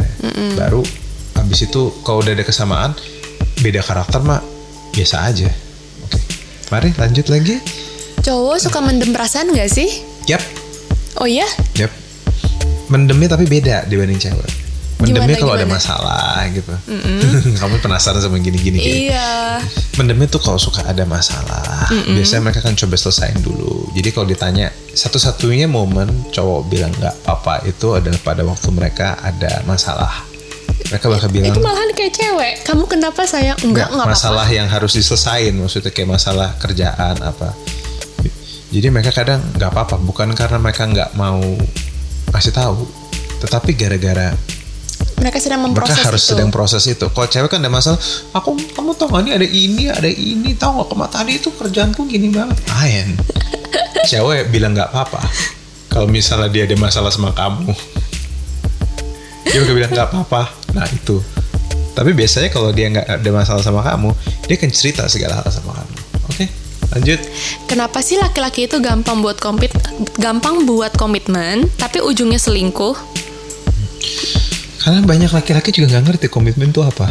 Baru 0.54 0.85
habis 1.45 1.61
itu 1.63 1.93
kalau 2.01 2.25
udah 2.25 2.33
ada 2.33 2.43
kesamaan, 2.43 2.97
beda 3.61 3.85
karakter 3.85 4.19
mah 4.19 4.41
biasa 4.91 5.29
aja. 5.29 5.53
Oke. 6.03 6.19
Mari 6.73 6.97
lanjut 6.97 7.29
lagi. 7.29 7.61
Cowok 8.25 8.57
suka 8.57 8.81
mendem 8.81 9.13
perasaan 9.13 9.53
gak 9.53 9.69
sih? 9.69 10.01
Yap, 10.25 10.41
Oh 11.21 11.29
iya? 11.29 11.45
yap. 11.77 11.93
Mendemnya 12.89 13.29
tapi 13.31 13.45
beda 13.45 13.85
dibanding 13.85 14.17
cewek. 14.17 14.51
Mendemnya 14.97 15.37
kalau 15.37 15.53
ada 15.53 15.69
masalah 15.69 16.49
gitu. 16.49 16.73
Kamu 17.61 17.77
penasaran 17.79 18.25
sama 18.25 18.41
gini-gini 18.41 18.81
kayak 18.81 18.97
Iya. 19.13 19.31
mendemnya 19.95 20.27
tuh 20.27 20.41
kalau 20.41 20.57
suka 20.57 20.83
ada 20.83 21.05
masalah 21.07 21.87
biasanya 21.87 22.51
mereka 22.51 22.67
kan 22.67 22.75
coba 22.75 22.99
selesain 22.99 23.39
dulu 23.39 23.87
jadi 23.95 24.11
kalau 24.11 24.27
ditanya 24.27 24.67
satu-satunya 24.91 25.71
momen 25.71 26.11
cowok 26.35 26.61
bilang 26.67 26.91
nggak 26.99 27.15
apa 27.23 27.63
itu 27.63 27.95
adalah 27.95 28.19
pada 28.19 28.43
waktu 28.43 28.75
mereka 28.75 29.15
ada 29.23 29.63
masalah 29.63 30.27
mereka 30.93 31.07
bakal 31.09 31.29
bilang 31.33 31.49
Itu 31.49 31.61
malahan 31.64 31.91
kayak 31.97 32.12
cewek. 32.12 32.53
Kamu 32.69 32.85
kenapa 32.85 33.25
sayang? 33.25 33.57
Enggak, 33.64 33.88
enggak 33.88 34.09
masalah 34.12 34.47
yang 34.53 34.69
harus 34.69 34.93
diselesain 34.93 35.57
maksudnya 35.57 35.91
kayak 35.91 36.11
masalah 36.17 36.53
kerjaan 36.61 37.17
apa 37.25 37.57
jadi 38.75 38.91
mereka 38.91 39.14
kadang 39.14 39.38
nggak 39.55 39.71
apa-apa 39.71 40.03
bukan 40.03 40.35
karena 40.35 40.59
mereka 40.59 40.83
nggak 40.91 41.11
mau 41.14 41.38
kasih 42.35 42.50
tahu 42.50 42.83
tetapi 43.38 43.71
gara-gara 43.79 44.35
mereka 45.14 45.38
sedang 45.38 45.62
memproses 45.62 45.95
mereka 45.95 46.11
harus 46.11 46.23
itu. 46.26 46.31
sedang 46.35 46.50
proses 46.50 46.85
itu. 46.91 47.07
Kalau 47.07 47.29
cewek 47.31 47.47
kan 47.47 47.62
ada 47.62 47.71
masalah, 47.71 47.97
aku 48.35 48.59
kamu 48.75 48.99
tau 48.99 49.07
gak 49.14 49.23
nih 49.25 49.33
ada 49.38 49.47
ini, 49.47 49.85
ada 49.87 50.11
ini, 50.11 50.59
tau 50.59 50.83
gak 50.83 50.91
kema 50.91 51.07
tadi 51.07 51.38
itu 51.38 51.49
kerjaanku 51.55 52.03
gini 52.11 52.35
banget. 52.35 52.59
Ayen. 52.83 53.14
cewek 54.11 54.50
bilang 54.50 54.75
nggak 54.75 54.91
apa-apa. 54.91 55.23
Kalau 55.87 56.11
misalnya 56.11 56.50
dia 56.50 56.67
ada 56.67 56.76
masalah 56.76 57.14
sama 57.14 57.31
kamu, 57.31 57.73
dia 59.49 59.61
bilang 59.71 59.95
nggak 59.95 60.09
apa-apa. 60.12 60.63
Nah 60.75 60.87
itu. 60.90 61.23
Tapi 61.95 62.11
biasanya 62.11 62.50
kalau 62.50 62.75
dia 62.75 62.90
nggak 62.90 63.07
ada 63.07 63.31
masalah 63.31 63.62
sama 63.62 63.81
kamu, 63.87 64.11
dia 64.50 64.54
akan 64.59 64.71
cerita 64.75 65.07
segala 65.07 65.38
hal 65.38 65.47
sama 65.47 65.78
kamu. 65.78 65.95
Oke, 66.26 66.45
lanjut. 66.90 67.21
Kenapa 67.71 68.02
sih 68.02 68.19
laki-laki 68.19 68.66
itu 68.66 68.83
gampang 68.83 69.23
buat 69.23 69.38
kompet 69.38 69.71
gampang 70.19 70.66
buat 70.66 70.90
komitmen 70.99 71.71
tapi 71.78 72.02
ujungnya 72.02 72.43
selingkuh? 72.43 72.99
Karena 74.83 75.00
banyak 75.07 75.31
laki-laki 75.31 75.71
juga 75.71 75.97
nggak 75.97 76.04
ngerti 76.12 76.26
komitmen 76.28 76.75
itu 76.75 76.83
apa. 76.83 77.09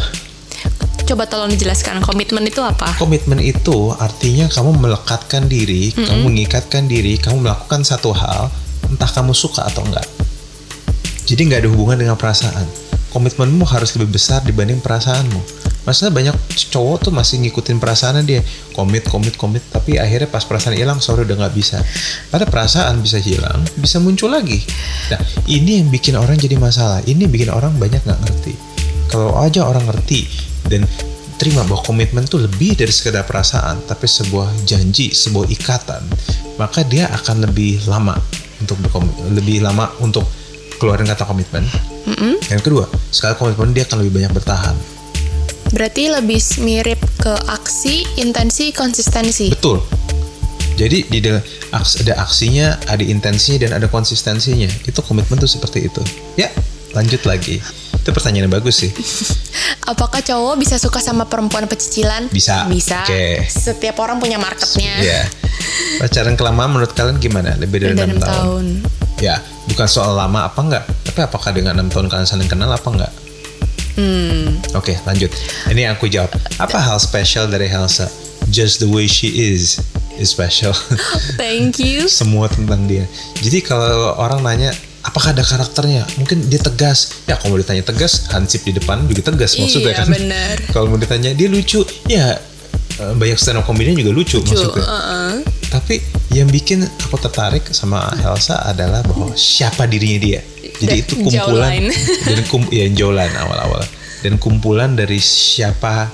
Coba 1.03 1.27
tolong 1.27 1.51
dijelaskan 1.51 2.03
komitmen 2.03 2.43
itu 2.47 2.59
apa? 2.59 2.95
Komitmen 2.99 3.39
itu 3.39 3.91
artinya 3.95 4.47
kamu 4.51 4.71
melekatkan 4.77 5.47
diri, 5.47 5.91
kamu 5.95 6.31
mengikatkan 6.31 6.87
diri, 6.87 7.19
kamu 7.19 7.43
melakukan 7.43 7.83
satu 7.83 8.15
hal, 8.15 8.47
entah 8.87 9.09
kamu 9.09 9.35
suka 9.35 9.67
atau 9.67 9.83
enggak. 9.83 10.05
Jadi 11.23 11.41
nggak 11.47 11.59
ada 11.63 11.69
hubungan 11.71 11.97
dengan 12.03 12.15
perasaan. 12.19 12.82
Komitmenmu 13.13 13.61
harus 13.69 13.93
lebih 13.93 14.17
besar 14.17 14.41
dibanding 14.41 14.81
perasaanmu. 14.81 15.63
Masalah 15.85 16.15
banyak 16.15 16.35
cowok 16.71 17.07
tuh 17.07 17.13
masih 17.13 17.43
ngikutin 17.43 17.77
perasaannya 17.77 18.23
dia, 18.23 18.41
komit, 18.73 19.05
komit, 19.05 19.35
komit, 19.35 19.61
tapi 19.67 19.99
akhirnya 19.99 20.31
pas 20.31 20.41
perasaan 20.47 20.79
hilang, 20.79 20.97
sore 21.03 21.27
udah 21.27 21.37
nggak 21.43 21.53
bisa. 21.53 21.77
Pada 22.31 22.47
perasaan 22.47 23.03
bisa 23.03 23.19
hilang, 23.19 23.61
bisa 23.77 23.99
muncul 23.99 24.31
lagi. 24.31 24.63
Nah, 25.11 25.19
ini 25.45 25.83
yang 25.83 25.91
bikin 25.91 26.15
orang 26.15 26.39
jadi 26.39 26.55
masalah. 26.55 27.03
Ini 27.03 27.27
bikin 27.27 27.51
orang 27.51 27.75
banyak 27.77 28.01
nggak 28.01 28.21
ngerti. 28.25 28.53
Kalau 29.11 29.35
aja 29.37 29.67
orang 29.67 29.85
ngerti 29.85 30.25
dan 30.71 30.87
terima 31.37 31.67
bahwa 31.67 31.83
komitmen 31.83 32.23
tuh 32.25 32.47
lebih 32.47 32.79
dari 32.79 32.89
sekedar 32.89 33.27
perasaan, 33.27 33.83
tapi 33.83 34.07
sebuah 34.07 34.63
janji, 34.63 35.11
sebuah 35.11 35.51
ikatan, 35.51 36.01
maka 36.55 36.87
dia 36.87 37.11
akan 37.11 37.43
lebih 37.45 37.83
lama 37.91 38.15
untuk 38.63 38.79
lebih 39.35 39.59
lama 39.59 39.91
untuk 39.99 40.23
keluarin 40.79 41.11
kata 41.11 41.27
komitmen. 41.27 41.92
Yang 42.51 42.61
kedua, 42.69 42.85
sekali 43.09 43.33
komitmen 43.39 43.71
dia 43.71 43.87
akan 43.87 44.03
lebih 44.03 44.13
banyak 44.21 44.31
bertahan. 44.35 44.75
Berarti 45.73 46.11
lebih 46.11 46.37
mirip 46.61 47.01
ke 47.17 47.33
aksi, 47.49 48.05
intensi, 48.21 48.69
konsistensi. 48.75 49.49
Betul. 49.49 49.81
Jadi 50.73 51.05
di 51.09 51.19
ada 51.21 52.13
aksinya, 52.21 52.77
ada 52.89 53.01
intensinya 53.01 53.69
dan 53.69 53.71
ada 53.81 53.87
konsistensinya. 53.89 54.69
Itu 54.85 55.01
komitmen 55.05 55.37
tuh 55.37 55.49
seperti 55.49 55.89
itu. 55.89 56.01
Ya, 56.37 56.49
lanjut 56.93 57.21
lagi. 57.25 57.61
Itu 57.93 58.09
pertanyaan 58.11 58.49
yang 58.49 58.53
bagus 58.53 58.83
sih. 58.83 58.91
Apakah 59.91 60.19
cowok 60.21 60.55
bisa 60.59 60.75
suka 60.77 60.99
sama 60.99 61.25
perempuan 61.29 61.65
pecicilan? 61.69 62.27
Bisa. 62.29 62.67
Bisa. 62.67 63.05
Oke. 63.05 63.45
Setiap 63.47 64.01
orang 64.01 64.19
punya 64.19 64.41
marketnya. 64.41 64.93
Ya. 64.99 65.21
Pacaran 66.01 66.35
kelamaan 66.35 66.73
menurut 66.73 66.91
kalian 66.91 67.21
gimana? 67.21 67.55
Lebih 67.57 67.77
dari 67.87 67.93
enam 67.95 68.17
enam 68.17 68.21
tahun. 68.21 68.29
tahun. 68.29 68.65
Ya, 69.23 69.39
bukan 69.71 69.87
soal 69.87 70.19
lama 70.19 70.43
apa 70.43 70.59
enggak, 70.59 70.83
tapi 71.07 71.23
apakah 71.23 71.55
dengan 71.55 71.79
enam 71.79 71.87
tahun 71.87 72.11
kalian 72.11 72.27
saling 72.27 72.49
kenal 72.51 72.67
apa 72.67 72.83
enggak? 72.91 73.11
Hmm. 73.95 74.59
Oke, 74.75 74.99
lanjut. 75.07 75.31
Ini 75.71 75.87
yang 75.87 75.93
aku 75.95 76.11
jawab. 76.11 76.27
Apa 76.59 76.75
hal 76.75 76.99
spesial 76.99 77.47
dari 77.47 77.71
Helsa? 77.71 78.11
Just 78.51 78.83
the 78.83 78.89
way 78.89 79.07
she 79.07 79.31
is 79.31 79.79
is 80.19 80.27
special. 80.27 80.75
Thank 81.39 81.79
you. 81.79 82.11
Semua 82.11 82.51
tentang 82.51 82.83
dia. 82.83 83.07
Jadi 83.39 83.63
kalau 83.63 84.11
orang 84.19 84.43
nanya 84.43 84.75
apakah 85.05 85.31
ada 85.31 85.45
karakternya? 85.45 86.03
Mungkin 86.19 86.51
dia 86.51 86.59
tegas. 86.59 87.23
Ya 87.23 87.39
kalau 87.39 87.55
mau 87.55 87.61
ditanya 87.61 87.85
tegas, 87.85 88.27
hansip 88.27 88.67
di 88.67 88.75
depan 88.75 89.07
juga 89.07 89.31
tegas 89.31 89.55
maksudnya 89.55 89.93
Iya, 89.93 89.99
kan. 90.03 90.07
benar. 90.11 90.55
kalau 90.75 90.91
mau 90.91 90.99
ditanya 90.99 91.31
dia 91.31 91.47
lucu, 91.47 91.79
ya 92.09 92.35
eh, 92.99 93.13
banyak 93.15 93.39
stand 93.39 93.61
up 93.61 93.65
comedy 93.65 93.95
juga 93.95 94.11
lucu, 94.11 94.41
Lucu, 94.41 94.51
maksudnya. 94.51 94.83
uh-uh. 94.83 95.33
Tapi 95.71 96.01
yang 96.33 96.49
bikin 96.49 96.81
aku 96.81 97.17
tertarik 97.21 97.61
sama 97.69 98.09
Helsa 98.17 98.57
adalah 98.65 99.05
bahwa 99.05 99.31
siapa 99.37 99.85
dirinya 99.85 100.19
dia. 100.19 100.41
Jadi 100.81 101.05
itu 101.05 101.13
kumpulan 101.21 101.93
dan 102.27 102.39
kum 102.49 102.65
ya 102.73 102.89
jawline 102.89 103.35
awal-awal 103.37 103.85
dan 104.25 104.41
kumpulan 104.41 104.97
dari 104.97 105.21
siapa 105.21 106.09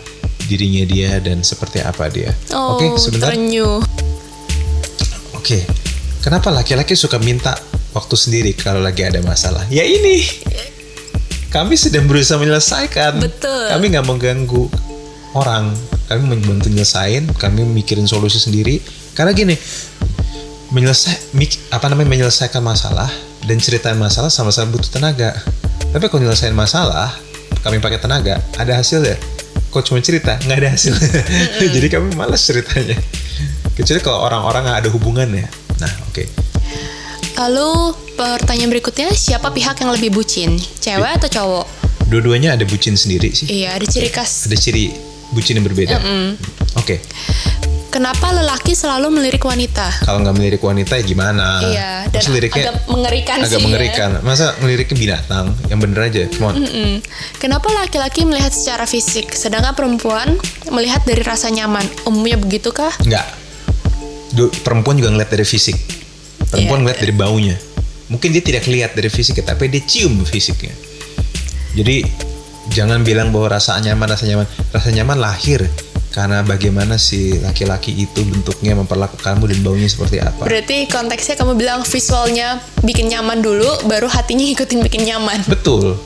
dirinya 0.49 0.83
dia 0.83 1.21
dan 1.21 1.45
seperti 1.45 1.79
apa 1.79 2.09
dia. 2.09 2.33
Oh, 2.51 2.75
Oke, 2.75 2.97
sebentar. 2.97 3.31
terenyuh. 3.31 3.79
Oke. 5.37 5.63
Kenapa 6.19 6.51
laki-laki 6.51 6.99
suka 6.99 7.15
minta 7.21 7.55
waktu 7.95 8.15
sendiri 8.17 8.51
kalau 8.57 8.83
lagi 8.83 9.05
ada 9.07 9.23
masalah? 9.23 9.63
Ya 9.71 9.85
ini. 9.87 10.25
Kami 11.49 11.79
sedang 11.79 12.05
berusaha 12.09 12.37
menyelesaikan. 12.37 13.23
Betul. 13.23 13.71
Kami 13.71 13.85
nggak 13.93 14.05
mengganggu 14.05 14.63
orang. 15.37 15.71
Kami 16.09 16.21
membantu 16.25 16.67
nyelesain. 16.73 17.29
Kami 17.37 17.61
mikirin 17.63 18.09
solusi 18.09 18.41
sendiri. 18.41 18.81
Karena 19.19 19.35
gini, 19.35 19.51
menyelesai, 20.71 21.35
mik- 21.35 21.75
apa 21.75 21.91
namanya 21.91 22.07
menyelesaikan 22.07 22.63
masalah 22.63 23.11
dan 23.43 23.59
ceritain 23.59 23.99
masalah 23.99 24.31
sama-sama 24.31 24.71
butuh 24.71 24.87
tenaga. 24.87 25.35
Tapi 25.91 26.07
kalau 26.07 26.23
nyelesain 26.23 26.55
masalah, 26.55 27.11
kami 27.59 27.83
pakai 27.83 27.99
tenaga, 27.99 28.39
ada 28.55 28.79
hasilnya. 28.79 29.19
Kok 29.75 29.83
cuma 29.83 29.99
cerita, 29.99 30.39
nggak 30.39 30.57
ada 30.63 30.69
hasil. 30.71 30.95
Jadi 31.75 31.87
kami 31.91 32.15
malas 32.15 32.47
ceritanya. 32.47 32.95
Kecuali 33.75 33.99
kalau 33.99 34.23
orang-orang 34.23 34.71
nggak 34.71 34.79
ada 34.87 34.89
hubungannya. 34.95 35.45
Nah, 35.83 35.91
oke. 36.07 36.23
Lalu 37.35 37.69
pertanyaan 38.15 38.71
berikutnya, 38.71 39.11
siapa 39.11 39.51
pihak 39.51 39.83
yang 39.83 39.91
lebih 39.91 40.15
bucin? 40.15 40.55
Cewek 40.79 41.11
atau 41.19 41.27
cowok? 41.27 41.65
Dua-duanya 42.07 42.55
ada 42.55 42.63
bucin 42.63 42.95
sendiri 42.95 43.35
sih. 43.35 43.51
Iya, 43.51 43.75
ada 43.75 43.83
ciri 43.83 44.07
khas. 44.07 44.47
Ada 44.47 44.55
ciri 44.55 44.95
bucin 45.35 45.59
yang 45.59 45.67
berbeda. 45.67 45.99
Oke. 46.79 47.03
Kenapa 47.89 48.29
lelaki 48.29 48.77
selalu 48.77 49.09
melirik 49.09 49.41
wanita? 49.41 50.05
Kalau 50.05 50.21
nggak 50.21 50.35
melirik 50.37 50.61
wanita 50.61 50.93
ya 50.93 51.03
gimana? 51.03 51.57
Iya, 51.59 51.91
dan 52.05 52.21
Masa 52.21 52.29
liriknya 52.29 52.63
agak 52.63 52.75
mengerikan 52.85 53.37
agak 53.39 53.49
sih 53.49 53.57
ya. 53.57 53.65
mengerikan. 53.65 54.09
Masa 54.21 54.45
ngeliriknya 54.57 54.95
binatang? 54.95 55.45
Yang 55.65 55.79
bener 55.81 55.99
aja. 56.03 56.21
Come 56.29 56.45
on. 56.45 56.55
Mm-mm. 56.59 56.91
Kenapa 57.37 57.65
laki-laki 57.73 58.23
melihat 58.23 58.53
secara 58.53 58.85
fisik, 58.85 59.33
sedangkan 59.33 59.73
perempuan 59.73 60.37
melihat 60.69 61.01
dari 61.03 61.19
rasa 61.19 61.49
nyaman? 61.49 61.81
Umumnya 62.05 62.37
begitu 62.37 62.69
kah? 62.69 62.93
Enggak. 63.01 63.25
Du- 64.31 64.53
perempuan 64.61 64.93
juga 64.93 65.09
ngeliat 65.09 65.27
dari 65.27 65.43
fisik. 65.43 65.75
Perempuan 66.45 66.79
Iya. 66.79 66.83
ngeliat 66.85 66.99
dari 67.01 67.13
baunya. 67.15 67.55
Mungkin 68.05 68.29
dia 68.29 68.41
tidak 68.41 68.65
lihat 68.65 68.93
dari 68.93 69.09
fisiknya, 69.09 69.49
tapi 69.49 69.65
dia 69.65 69.81
cium 69.81 70.13
fisiknya. 70.21 70.73
Jadi 71.73 72.05
jangan 72.69 73.01
bilang 73.01 73.29
bahwa 73.29 73.49
rasa 73.51 73.77
nyaman, 73.77 74.05
rasa 74.07 74.25
nyaman, 74.25 74.45
rasa 74.69 74.89
nyaman 74.89 75.17
lahir 75.17 75.65
karena 76.09 76.41
bagaimana 76.41 76.97
si 76.97 77.37
laki-laki 77.37 77.93
itu 77.93 78.25
bentuknya 78.25 78.73
memperlakukanmu 78.73 79.45
dan 79.45 79.59
baunya 79.61 79.85
seperti 79.85 80.17
apa. 80.17 80.41
Berarti 80.41 80.89
konteksnya 80.89 81.37
kamu 81.37 81.53
bilang 81.53 81.85
visualnya 81.85 82.57
bikin 82.81 83.13
nyaman 83.13 83.45
dulu, 83.45 83.85
baru 83.85 84.09
hatinya 84.09 84.41
ikutin 84.41 84.81
bikin 84.81 85.05
nyaman. 85.05 85.45
Betul. 85.45 86.01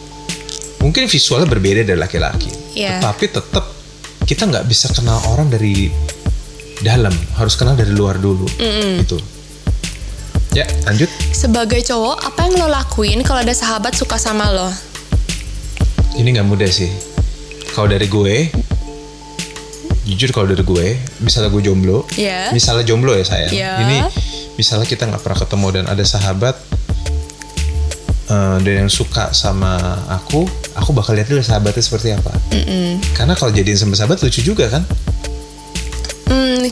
Mungkin 0.84 1.08
visualnya 1.08 1.48
berbeda 1.48 1.88
dari 1.88 1.96
laki-laki. 1.96 2.52
Iya. 2.76 3.00
Tetapi 3.00 3.26
tetap 3.32 3.66
kita 4.28 4.44
nggak 4.52 4.68
bisa 4.68 4.92
kenal 4.92 5.24
orang 5.32 5.48
dari 5.48 5.88
dalam, 6.84 7.16
harus 7.40 7.56
kenal 7.56 7.80
dari 7.80 7.96
luar 7.96 8.20
dulu. 8.20 8.44
Gitu. 8.60 9.16
Ya, 10.52 10.68
lanjut. 10.86 11.08
Sebagai 11.32 11.82
cowok, 11.82 12.20
apa 12.30 12.46
yang 12.46 12.60
lo 12.62 12.68
lakuin 12.70 13.24
kalau 13.24 13.42
ada 13.42 13.56
sahabat 13.56 13.96
suka 13.96 14.20
sama 14.20 14.52
lo? 14.52 14.70
Ini 16.14 16.30
nggak 16.30 16.46
mudah 16.46 16.70
sih. 16.70 16.92
Kalau 17.74 17.90
dari 17.90 18.06
gue, 18.06 18.54
jujur 20.04 20.30
kalau 20.32 20.48
dari 20.48 20.62
gue, 20.62 20.88
misalnya 21.20 21.48
gue 21.48 21.64
jomblo, 21.64 22.04
Iya. 22.14 22.52
misalnya 22.52 22.84
jomblo 22.84 23.16
ya 23.16 23.24
saya. 23.24 23.48
Iya. 23.48 23.72
Ini 23.82 23.98
misalnya 24.56 24.84
kita 24.84 25.08
nggak 25.08 25.22
pernah 25.22 25.40
ketemu 25.40 25.68
dan 25.72 25.86
ada 25.88 26.04
sahabat 26.04 26.56
eh, 28.30 28.58
dan 28.62 28.74
yang 28.86 28.92
suka 28.92 29.32
sama 29.32 29.80
aku, 30.10 30.44
aku 30.76 30.90
bakal 30.92 31.16
lihat 31.16 31.28
dulu 31.28 31.40
sahabatnya 31.40 31.80
seperti 31.80 32.12
apa. 32.12 32.32
Karena 33.14 33.34
kalau 33.34 33.52
jadiin 33.52 33.76
sama 33.76 33.96
sahabat 33.96 34.20
lucu 34.20 34.44
juga 34.44 34.68
kan? 34.68 34.84
Hmm, 36.28 36.68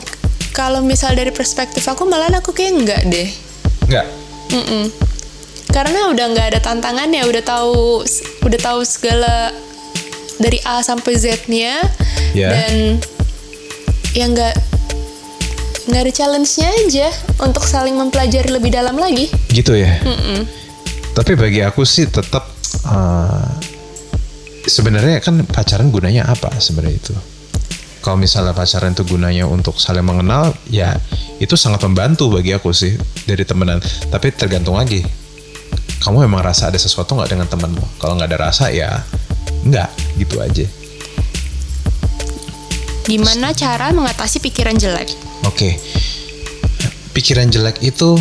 kalau 0.52 0.80
misal 0.80 1.12
dari 1.12 1.30
perspektif 1.30 1.84
aku 1.84 2.04
malah 2.04 2.28
aku 2.32 2.52
kayak 2.52 2.72
enggak 2.72 3.00
deh. 3.08 3.28
Nggak. 3.88 4.06
Mm-mm. 4.52 4.84
Karena 5.72 6.12
udah 6.12 6.26
nggak 6.28 6.46
ada 6.52 6.60
tantangannya, 6.60 7.24
udah 7.24 7.40
tahu 7.40 8.04
udah 8.44 8.60
tahu 8.60 8.80
segala 8.84 9.48
dari 10.36 10.60
A 10.64 10.82
sampai 10.82 11.16
Z-nya 11.16 11.80
Ya. 12.32 12.48
dan 12.48 12.96
yang 14.12 14.36
nggak 14.36 14.54
nggak 15.88 16.00
ada 16.06 16.12
challenge-nya 16.14 16.68
aja 16.86 17.08
untuk 17.42 17.66
saling 17.66 17.98
mempelajari 17.98 18.48
lebih 18.52 18.70
dalam 18.70 18.94
lagi. 18.96 19.28
Gitu 19.50 19.74
ya. 19.74 19.98
Tapi 21.12 21.32
bagi 21.36 21.60
aku 21.60 21.82
sih 21.82 22.08
tetap 22.08 22.48
eh, 22.86 23.48
sebenarnya 24.64 25.20
kan 25.20 25.42
pacaran 25.44 25.90
gunanya 25.90 26.30
apa 26.30 26.54
sebenarnya 26.62 26.96
itu? 26.96 27.14
Kalau 28.02 28.18
misalnya 28.18 28.50
pacaran 28.50 28.94
itu 28.94 29.06
gunanya 29.06 29.46
untuk 29.46 29.78
saling 29.78 30.02
mengenal, 30.02 30.54
ya 30.66 30.98
itu 31.38 31.54
sangat 31.54 31.86
membantu 31.86 32.34
bagi 32.34 32.50
aku 32.50 32.74
sih 32.74 32.98
dari 33.26 33.46
temenan. 33.46 33.78
Tapi 34.10 34.34
tergantung 34.34 34.78
lagi. 34.78 35.22
kamu 36.02 36.26
memang 36.26 36.42
rasa 36.42 36.66
ada 36.66 36.78
sesuatu 36.78 37.14
nggak 37.14 37.30
dengan 37.30 37.46
temanmu 37.46 38.02
kalau 38.02 38.18
nggak 38.18 38.34
ada 38.34 38.50
rasa 38.50 38.74
ya 38.74 39.06
nggak 39.62 40.18
gitu 40.18 40.42
aja 40.42 40.66
Gimana 43.02 43.50
cara 43.52 43.90
mengatasi 43.90 44.38
pikiran 44.38 44.78
jelek? 44.78 45.10
oke. 45.46 45.70
Pikiran 47.12 47.52
jelek 47.52 47.84
itu 47.84 48.16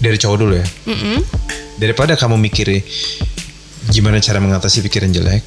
dari 0.00 0.16
cowok 0.16 0.36
dulu 0.40 0.54
ya? 0.56 0.66
Mm-mm. 0.88 1.20
daripada 1.76 2.14
kamu 2.14 2.38
mikirin 2.38 2.80
gimana 3.92 4.16
cara 4.22 4.40
mengatasi 4.40 4.80
pikiran 4.86 5.12
jelek, 5.12 5.44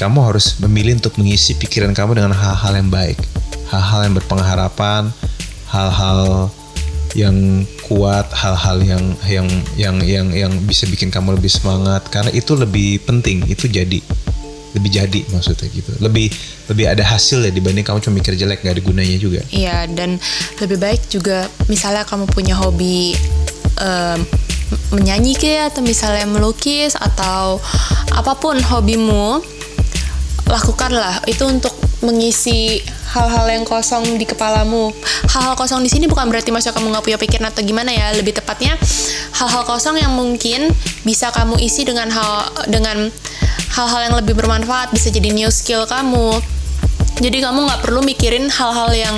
kamu 0.00 0.24
harus 0.24 0.56
memilih 0.62 0.96
untuk 0.96 1.20
mengisi 1.20 1.52
pikiran 1.58 1.92
kamu 1.92 2.16
dengan 2.22 2.32
hal-hal 2.32 2.72
yang 2.80 2.88
baik, 2.88 3.18
hal-hal 3.68 4.08
yang 4.08 4.14
berpengharapan, 4.16 5.12
hal-hal 5.68 6.48
yang 7.12 7.66
kuat, 7.84 8.28
hal-hal 8.32 8.80
yang 8.84 9.04
yang 9.28 9.48
yang 9.76 9.96
yang 10.00 10.26
yang 10.32 10.52
bisa 10.64 10.88
bikin 10.88 11.12
kamu 11.12 11.36
lebih 11.36 11.52
semangat. 11.52 12.08
Karena 12.08 12.32
itu 12.32 12.56
lebih 12.56 13.04
penting, 13.04 13.44
itu 13.50 13.68
jadi 13.68 14.00
lebih 14.76 14.90
jadi 14.92 15.20
maksudnya 15.32 15.68
gitu, 15.72 15.92
lebih 16.00 16.28
lebih 16.68 16.84
ada 16.92 17.00
hasil 17.00 17.40
ya 17.44 17.52
dibanding 17.52 17.86
kamu 17.86 18.04
cuma 18.04 18.20
mikir 18.20 18.36
jelek 18.36 18.60
nggak 18.60 18.74
ada 18.76 18.82
gunanya 18.84 19.16
juga. 19.16 19.40
Iya, 19.48 19.88
dan 19.88 20.20
lebih 20.60 20.76
baik 20.76 21.02
juga 21.08 21.48
misalnya 21.72 22.04
kamu 22.04 22.28
punya 22.28 22.52
hobi 22.52 23.16
em, 23.80 24.20
menyanyi 24.92 25.32
kayak 25.36 25.72
atau 25.72 25.80
misalnya 25.80 26.28
melukis 26.28 26.92
atau 26.96 27.56
apa 28.12 28.36
pun 28.36 28.60
hobimu, 28.60 29.40
lakukanlah 30.48 31.24
itu 31.24 31.44
untuk 31.48 31.72
mengisi 31.98 32.78
hal-hal 33.10 33.48
yang 33.50 33.64
kosong 33.66 34.04
di 34.20 34.26
kepalamu. 34.28 34.94
Hal-hal 35.32 35.58
kosong 35.58 35.82
di 35.82 35.90
sini 35.90 36.06
bukan 36.06 36.30
berarti 36.30 36.54
maksudnya 36.54 36.76
kamu 36.78 36.94
nggak 36.94 37.04
punya 37.04 37.18
pikiran 37.18 37.46
atau 37.50 37.62
gimana 37.64 37.90
ya. 37.90 38.14
Lebih 38.14 38.38
tepatnya 38.38 38.78
hal-hal 39.34 39.66
kosong 39.66 39.98
yang 39.98 40.14
mungkin 40.14 40.70
bisa 41.02 41.32
kamu 41.34 41.58
isi 41.58 41.82
dengan 41.82 42.12
hal 42.12 42.52
dengan 42.70 43.10
hal-hal 43.78 44.10
yang 44.10 44.14
lebih 44.18 44.34
bermanfaat. 44.34 44.90
Bisa 44.90 45.14
jadi 45.14 45.30
new 45.30 45.46
skill 45.48 45.86
kamu. 45.86 46.42
Jadi 47.22 47.38
kamu 47.38 47.66
nggak 47.70 47.82
perlu 47.86 48.02
mikirin 48.02 48.50
hal-hal 48.50 48.90
yang 48.90 49.16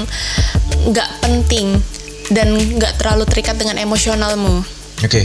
nggak 0.93 1.09
penting 1.25 1.81
dan 2.29 2.52
nggak 2.76 3.00
terlalu 3.00 3.25
terikat 3.25 3.57
dengan 3.57 3.81
emosionalmu. 3.81 4.61
Oke. 5.00 5.25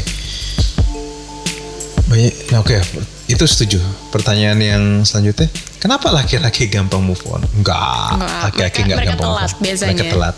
Banyak, 2.05 2.33
nah 2.53 2.61
oke, 2.61 2.77
itu 3.25 3.43
setuju. 3.43 3.81
Pertanyaan 4.13 4.59
yang 4.61 4.83
selanjutnya, 5.01 5.49
kenapa 5.81 6.13
laki-laki 6.13 6.69
gampang 6.69 7.01
move 7.01 7.19
on? 7.25 7.41
Enggak, 7.57 8.13
Enggak, 8.13 8.39
laki-laki 8.45 8.79
mereka 8.85 9.17
gampang 9.17 9.25
telat 9.25 9.41
move 9.41 9.57
on. 9.57 9.63
biasanya. 9.65 9.93
Mereka 9.95 10.13
telat. 10.13 10.35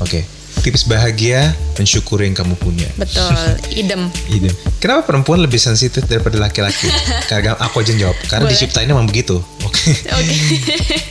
Oke, 0.00 0.20
tips 0.60 0.84
bahagia, 0.84 1.56
mensyukuri 1.80 2.28
yang 2.28 2.36
kamu 2.36 2.54
punya. 2.60 2.86
Betul, 3.00 3.32
idem. 3.72 4.12
Ide. 4.28 4.52
Kenapa 4.78 5.08
perempuan 5.08 5.40
lebih 5.40 5.56
sensitif 5.56 6.04
daripada 6.04 6.36
laki-laki? 6.36 6.88
Karena 7.28 7.56
aku 7.56 7.80
aja 7.80 7.96
jawab. 7.96 8.16
Karena 8.28 8.46
Boleh. 8.48 8.56
diciptain 8.56 8.88
emang 8.88 9.08
begitu. 9.08 9.40
Oke. 9.64 9.92
Oke. 9.96 10.36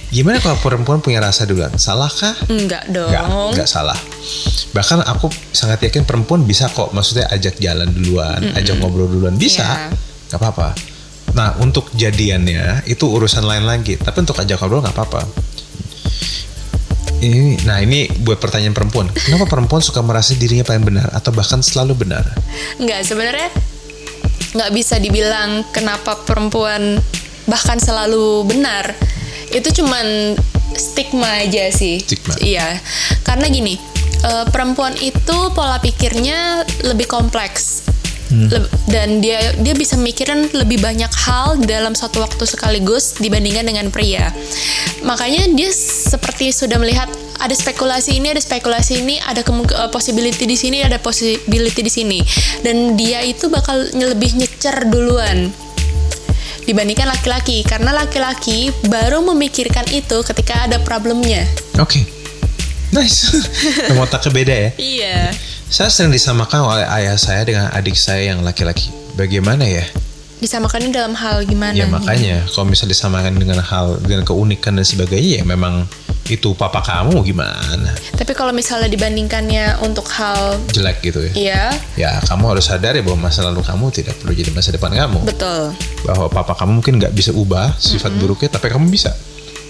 Gimana 0.10 0.42
kalau 0.42 0.58
perempuan 0.62 1.02
punya 1.02 1.22
rasa 1.22 1.46
duluan? 1.50 1.74
Salahkah? 1.78 2.34
Enggak 2.50 2.86
dong. 2.90 3.10
Enggak, 3.10 3.26
enggak 3.58 3.70
salah. 3.70 3.98
Bahkan 4.74 5.06
aku 5.06 5.34
sangat 5.54 5.82
yakin 5.86 6.06
perempuan 6.06 6.46
bisa 6.46 6.70
kok, 6.70 6.94
maksudnya 6.94 7.26
ajak 7.34 7.58
jalan 7.58 7.90
duluan, 7.90 8.54
ajak 8.54 8.78
ngobrol 8.78 9.10
duluan, 9.10 9.34
bisa. 9.38 9.66
Iya. 9.66 9.90
Nggak 10.30 10.40
apa-apa. 10.46 10.70
Nah, 11.34 11.54
untuk 11.62 11.94
jadiannya 11.94 12.90
itu 12.90 13.06
urusan 13.06 13.46
lain 13.46 13.66
lagi, 13.66 13.98
tapi 14.02 14.26
untuk 14.26 14.38
ajak 14.38 14.58
ngobrol 14.62 14.82
nggak 14.82 14.98
apa-apa. 14.98 15.22
Ini, 17.20 17.68
nah 17.68 17.84
ini 17.84 18.08
buat 18.24 18.40
pertanyaan 18.40 18.72
perempuan. 18.72 19.12
Kenapa 19.12 19.44
perempuan 19.44 19.84
suka 19.84 20.00
merasa 20.00 20.32
dirinya 20.40 20.64
paling 20.64 20.88
benar 20.88 21.12
atau 21.12 21.36
bahkan 21.36 21.60
selalu 21.60 22.08
benar? 22.08 22.24
Enggak, 22.80 23.04
sebenarnya 23.04 23.52
nggak 24.56 24.72
bisa 24.72 24.98
dibilang 25.04 25.68
kenapa 25.76 26.16
perempuan 26.24 26.96
bahkan 27.44 27.76
selalu 27.76 28.48
benar. 28.48 28.96
Itu 29.52 29.68
cuman 29.84 30.40
stigma 30.80 31.44
aja 31.44 31.68
sih. 31.76 32.00
Stigma. 32.00 32.40
Iya, 32.40 32.80
karena 33.28 33.52
gini, 33.52 33.76
eh, 34.24 34.46
perempuan 34.48 34.96
itu 35.04 35.38
pola 35.52 35.84
pikirnya 35.84 36.64
lebih 36.88 37.12
kompleks. 37.12 37.89
Leb- 38.30 38.70
dan 38.94 39.26
dia 39.26 39.42
dia 39.58 39.74
bisa 39.74 39.98
mikirin 39.98 40.54
lebih 40.54 40.78
banyak 40.78 41.10
hal 41.10 41.58
dalam 41.66 41.98
satu 41.98 42.22
waktu 42.22 42.46
sekaligus 42.46 43.18
dibandingkan 43.18 43.66
dengan 43.66 43.90
pria. 43.90 44.30
Makanya 45.02 45.50
dia 45.58 45.74
seperti 45.74 46.54
sudah 46.54 46.78
melihat 46.78 47.10
ada 47.42 47.56
spekulasi 47.56 48.22
ini, 48.22 48.30
ada 48.30 48.42
spekulasi 48.44 49.02
ini, 49.02 49.18
ada 49.18 49.42
eh, 49.42 49.90
possibility 49.90 50.46
di 50.46 50.54
sini, 50.54 50.86
ada 50.86 51.02
possibility 51.02 51.82
di 51.82 51.92
sini. 51.92 52.20
Dan 52.62 52.94
dia 52.94 53.26
itu 53.26 53.50
bakal 53.50 53.90
lebih 53.98 54.38
nyecer 54.38 54.86
duluan 54.94 55.50
dibandingkan 56.70 57.10
laki-laki 57.10 57.66
karena 57.66 57.90
laki-laki 57.98 58.70
baru 58.86 59.26
memikirkan 59.26 59.90
itu 59.90 60.22
ketika 60.22 60.70
ada 60.70 60.78
problemnya. 60.86 61.42
Oke, 61.82 62.06
nice. 62.94 63.34
Nomor 63.90 64.06
otaknya 64.06 64.30
beda 64.30 64.54
ya. 64.54 64.70
Iya. 64.78 65.18
Saya 65.70 65.94
sering 65.94 66.10
disamakan 66.10 66.66
oleh 66.66 66.86
ayah 66.98 67.14
saya 67.14 67.46
dengan 67.46 67.70
adik 67.70 67.94
saya 67.94 68.34
yang 68.34 68.42
laki-laki. 68.42 68.90
Bagaimana 69.14 69.70
ya? 69.70 69.86
Disamakannya 70.42 70.90
dalam 70.90 71.14
hal 71.14 71.46
gimana? 71.46 71.78
Ya 71.78 71.86
makanya 71.86 72.42
kalau 72.50 72.74
misalnya 72.74 72.98
disamakan 72.98 73.38
dengan 73.38 73.62
hal 73.62 74.02
dengan 74.02 74.26
keunikan 74.26 74.74
dan 74.74 74.82
sebagainya 74.82 75.40
ya 75.40 75.44
memang 75.46 75.86
itu 76.26 76.54
papa 76.54 76.82
kamu 76.86 77.26
gimana 77.26 77.90
Tapi 78.18 78.34
kalau 78.38 78.50
misalnya 78.50 78.90
dibandingkannya 78.90 79.82
untuk 79.86 80.10
hal 80.10 80.58
jelek 80.74 81.06
gitu 81.06 81.22
ya. 81.22 81.32
Iya, 81.38 81.64
Ya 81.94 82.12
kamu 82.26 82.50
harus 82.50 82.66
sadar 82.66 82.98
ya 82.98 83.06
bahwa 83.06 83.30
masa 83.30 83.46
lalu 83.46 83.62
kamu 83.62 83.94
tidak 83.94 84.18
perlu 84.18 84.34
jadi 84.34 84.50
masa 84.50 84.74
depan 84.74 84.90
kamu. 84.90 85.22
betul. 85.22 85.70
Bahwa 86.02 86.34
papa 86.34 86.58
kamu 86.58 86.82
mungkin 86.82 86.98
nggak 86.98 87.14
bisa 87.14 87.30
ubah 87.30 87.78
sifat 87.78 88.10
buruknya, 88.18 88.50
tapi 88.50 88.74
kamu 88.74 88.90
bisa. 88.90 89.14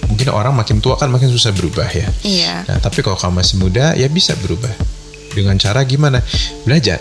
Mungkin 0.07 0.31
orang 0.31 0.55
makin 0.55 0.79
tua 0.79 0.95
kan 0.95 1.11
makin 1.11 1.27
susah 1.27 1.51
berubah 1.51 1.91
ya. 1.91 2.07
Iya. 2.23 2.55
Nah, 2.71 2.79
tapi 2.79 3.03
kalau 3.03 3.19
kamu 3.19 3.43
masih 3.43 3.55
muda 3.59 3.99
ya 3.99 4.07
bisa 4.07 4.31
berubah. 4.39 4.98
Dengan 5.39 5.55
cara 5.55 5.87
gimana? 5.87 6.19
Belajar. 6.67 6.99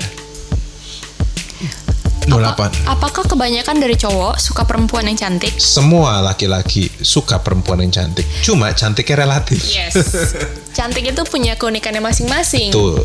08. 2.29 2.85
Apakah 2.85 3.25
kebanyakan 3.25 3.81
dari 3.81 3.97
cowok 3.97 4.37
suka 4.37 4.69
perempuan 4.69 5.09
yang 5.09 5.17
cantik? 5.17 5.57
Semua 5.57 6.21
laki-laki 6.21 6.93
suka 7.01 7.41
perempuan 7.41 7.81
yang 7.83 7.91
cantik. 7.91 8.29
Cuma 8.45 8.69
cantiknya 8.77 9.25
relatif. 9.25 9.59
Yes. 9.65 9.97
cantik 10.77 11.09
itu 11.09 11.23
punya 11.25 11.57
keunikannya 11.57 12.05
masing-masing. 12.05 12.69
Betul. 12.71 13.03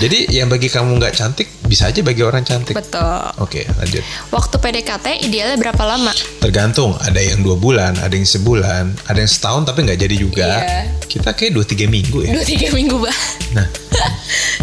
Jadi 0.00 0.32
yang 0.32 0.48
bagi 0.48 0.72
kamu 0.72 0.96
nggak 0.96 1.12
cantik 1.12 1.44
bisa 1.68 1.92
aja 1.92 2.00
bagi 2.00 2.24
orang 2.24 2.40
cantik. 2.40 2.72
Betul. 2.72 3.20
Oke, 3.36 3.68
lanjut. 3.68 4.00
Waktu 4.32 4.56
PDKT 4.56 5.28
idealnya 5.28 5.60
berapa 5.60 5.84
lama? 5.84 6.08
Tergantung, 6.40 6.96
ada 7.04 7.20
yang 7.20 7.44
dua 7.44 7.60
bulan, 7.60 8.00
ada 8.00 8.16
yang 8.16 8.24
sebulan, 8.24 8.96
ada 9.04 9.18
yang 9.20 9.28
setahun 9.28 9.68
tapi 9.68 9.84
nggak 9.84 10.00
jadi 10.00 10.16
juga. 10.16 10.48
Iya. 10.64 10.80
Kita 11.04 11.36
kayak 11.36 11.52
dua 11.52 11.64
tiga 11.68 11.84
minggu 11.84 12.24
ya. 12.24 12.32
Dua 12.32 12.46
tiga 12.48 12.72
minggu 12.72 12.96
bah. 12.96 13.18
Nah, 13.52 13.68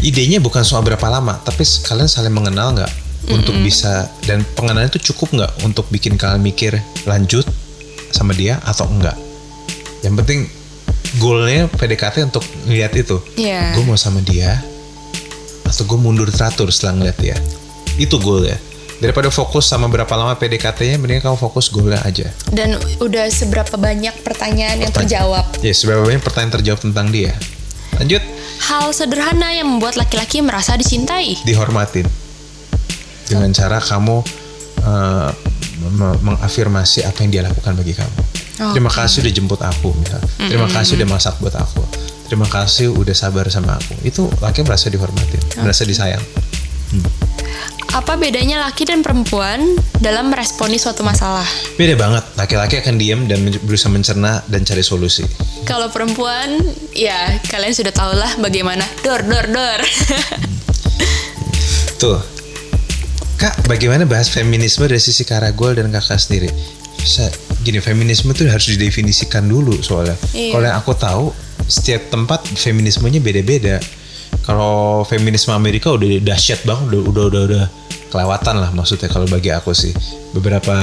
idenya 0.01 0.41
bukan 0.41 0.65
soal 0.65 0.81
berapa 0.81 1.05
lama, 1.05 1.37
tapi 1.45 1.61
kalian 1.85 2.09
saling 2.09 2.33
mengenal 2.33 2.73
nggak 2.73 2.91
untuk 3.29 3.53
bisa 3.61 4.09
dan 4.25 4.41
pengenalan 4.57 4.89
itu 4.89 5.13
cukup 5.13 5.37
nggak 5.37 5.51
untuk 5.61 5.85
bikin 5.93 6.17
kalian 6.17 6.41
mikir 6.41 6.81
lanjut 7.05 7.45
sama 8.09 8.33
dia 8.33 8.57
atau 8.65 8.89
enggak. 8.89 9.13
Yang 10.01 10.15
penting 10.17 10.39
goalnya 11.21 11.69
PDKT 11.69 12.25
untuk 12.25 12.41
ngeliat 12.65 12.89
itu. 12.97 13.21
Iya. 13.37 13.77
Gue 13.77 13.85
mau 13.85 13.99
sama 13.99 14.17
dia 14.25 14.57
atau 15.67 15.83
gue 15.83 15.99
mundur 15.99 16.31
teratur 16.31 16.71
setelah 16.71 16.93
ngeliat 16.97 17.17
dia. 17.19 17.37
Itu 17.95 18.17
goal 18.17 18.47
ya. 18.47 18.57
Daripada 18.97 19.29
fokus 19.29 19.69
sama 19.69 19.85
berapa 19.85 20.09
lama 20.09 20.33
PDKT-nya, 20.33 20.97
mendingan 20.97 21.21
kamu 21.21 21.37
fokus 21.37 21.69
goalnya 21.69 22.01
aja. 22.01 22.33
Dan 22.49 22.73
udah 22.97 23.29
seberapa 23.29 23.77
banyak 23.77 24.25
pertanyaan 24.25 24.81
yang 24.81 24.89
terjawab? 24.89 25.45
Ya, 25.61 25.69
seberapa 25.69 26.01
banyak 26.01 26.23
pertanyaan 26.25 26.57
terjawab 26.57 26.79
tentang 26.81 27.13
dia. 27.13 27.37
Lanjut, 28.01 28.25
Hal 28.57 28.89
sederhana 28.89 29.53
yang 29.53 29.69
membuat 29.69 30.01
laki-laki 30.01 30.41
merasa 30.41 30.73
dicintai. 30.73 31.37
dihormatin. 31.45 32.09
Dengan 33.29 33.53
cara 33.53 33.77
kamu 33.77 34.17
uh, 34.81 35.29
me- 35.93 36.19
mengafirmasi 36.25 37.05
apa 37.05 37.21
yang 37.21 37.29
dia 37.29 37.43
lakukan 37.45 37.77
bagi 37.77 37.93
kamu. 37.93 38.17
Terima 38.73 38.89
Oke. 38.89 38.97
kasih 38.97 39.21
udah 39.21 39.33
jemput 39.37 39.61
aku, 39.61 39.93
misal. 39.93 40.17
Terima 40.41 40.65
kasih 40.65 40.97
udah 40.97 41.07
masak 41.07 41.37
buat 41.37 41.53
aku. 41.53 41.85
Terima 42.27 42.47
kasih 42.47 42.91
udah 42.91 43.15
sabar 43.15 43.47
sama 43.47 43.79
aku. 43.79 43.95
Itu 44.03 44.27
laki 44.43 44.67
merasa 44.67 44.91
dihormatin, 44.91 45.39
merasa 45.63 45.87
disayang. 45.87 46.19
Apa 47.95 48.19
bedanya 48.19 48.61
laki 48.67 48.83
dan 48.83 48.99
perempuan 48.99 49.63
dalam 50.03 50.27
meresponi 50.27 50.75
suatu 50.75 51.07
masalah? 51.07 51.47
Beda 51.79 51.95
banget. 51.95 52.23
Laki-laki 52.35 52.83
akan 52.83 52.99
diam 52.99 53.25
dan 53.31 53.47
berusaha 53.63 53.87
mencerna 53.87 54.43
dan 54.51 54.67
cari 54.67 54.83
solusi. 54.83 55.23
Kalau 55.63 55.87
perempuan, 55.87 56.59
ya 56.91 57.39
kalian 57.47 57.71
sudah 57.71 57.95
tahu 57.95 58.13
lah 58.19 58.35
bagaimana. 58.43 58.83
Dor, 59.07 59.23
dor, 59.23 59.47
dor. 59.47 59.79
Tuh. 62.03 62.19
Kak, 63.39 63.71
bagaimana 63.71 64.03
bahas 64.03 64.27
feminisme 64.27 64.83
dari 64.83 64.99
sisi 64.99 65.23
Karagol 65.23 65.79
dan 65.79 65.87
kakak 65.93 66.19
sendiri? 66.19 66.51
Bisa 66.99 67.29
gini, 67.63 67.79
feminisme 67.79 68.35
itu 68.35 68.49
harus 68.49 68.67
didefinisikan 68.67 69.47
dulu 69.47 69.79
soalnya. 69.79 70.17
Iya. 70.35 70.53
Kalau 70.57 70.65
yang 70.65 70.77
aku 70.77 70.93
tahu, 70.97 71.25
setiap 71.67 72.09
tempat 72.09 72.47
feminismenya 72.47 73.19
beda-beda. 73.19 73.77
Kalau 74.47 75.03
feminisme 75.03 75.51
Amerika 75.51 75.91
udah 75.91 76.23
dahsyat 76.23 76.63
banget, 76.63 76.95
udah 76.95 77.01
udah 77.11 77.23
udah, 77.27 77.41
udah 77.51 77.65
kelewatan 78.07 78.55
lah 78.63 78.71
maksudnya 78.71 79.11
kalau 79.11 79.27
bagi 79.27 79.51
aku 79.51 79.75
sih 79.75 79.91
beberapa 80.31 80.75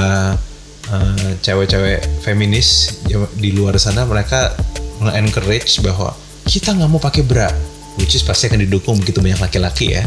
uh, 0.93 1.29
cewek-cewek 1.41 2.21
feminis 2.21 3.01
di 3.37 3.49
luar 3.53 3.77
sana 3.81 4.05
mereka 4.05 4.53
nge-encourage 5.01 5.81
bahwa 5.81 6.13
kita 6.45 6.77
nggak 6.77 6.89
mau 6.89 7.01
pakai 7.01 7.25
bra 7.25 7.49
which 7.97 8.13
is 8.13 8.23
pasti 8.23 8.51
akan 8.51 8.61
didukung 8.67 8.99
begitu 8.99 9.23
banyak 9.23 9.39
laki-laki 9.39 9.95
ya. 9.95 10.03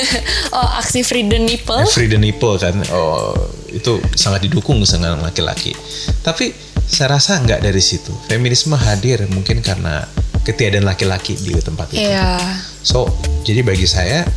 oh, 0.56 0.70
aksi 0.78 1.02
free 1.02 1.26
the 1.26 1.34
nipple? 1.34 1.82
Free 1.90 2.06
the 2.06 2.14
nipple 2.14 2.54
kan. 2.62 2.78
Oh, 2.94 3.34
itu 3.74 3.98
sangat 4.14 4.46
didukung 4.46 4.78
dengan 4.78 5.18
laki-laki. 5.18 5.74
Tapi 6.22 6.54
saya 6.84 7.16
rasa 7.16 7.40
nggak 7.40 7.64
dari 7.64 7.82
situ. 7.82 8.12
Feminisme 8.28 8.76
hadir 8.76 9.24
mungkin 9.32 9.64
karena 9.64 10.04
ketiadaan 10.44 10.84
laki-laki 10.84 11.34
di 11.40 11.56
tempat 11.56 11.92
itu. 11.96 12.04
Yeah. 12.04 12.40
So, 12.84 13.08
jadi 13.42 13.64
bagi 13.64 13.88
saya 13.88 14.28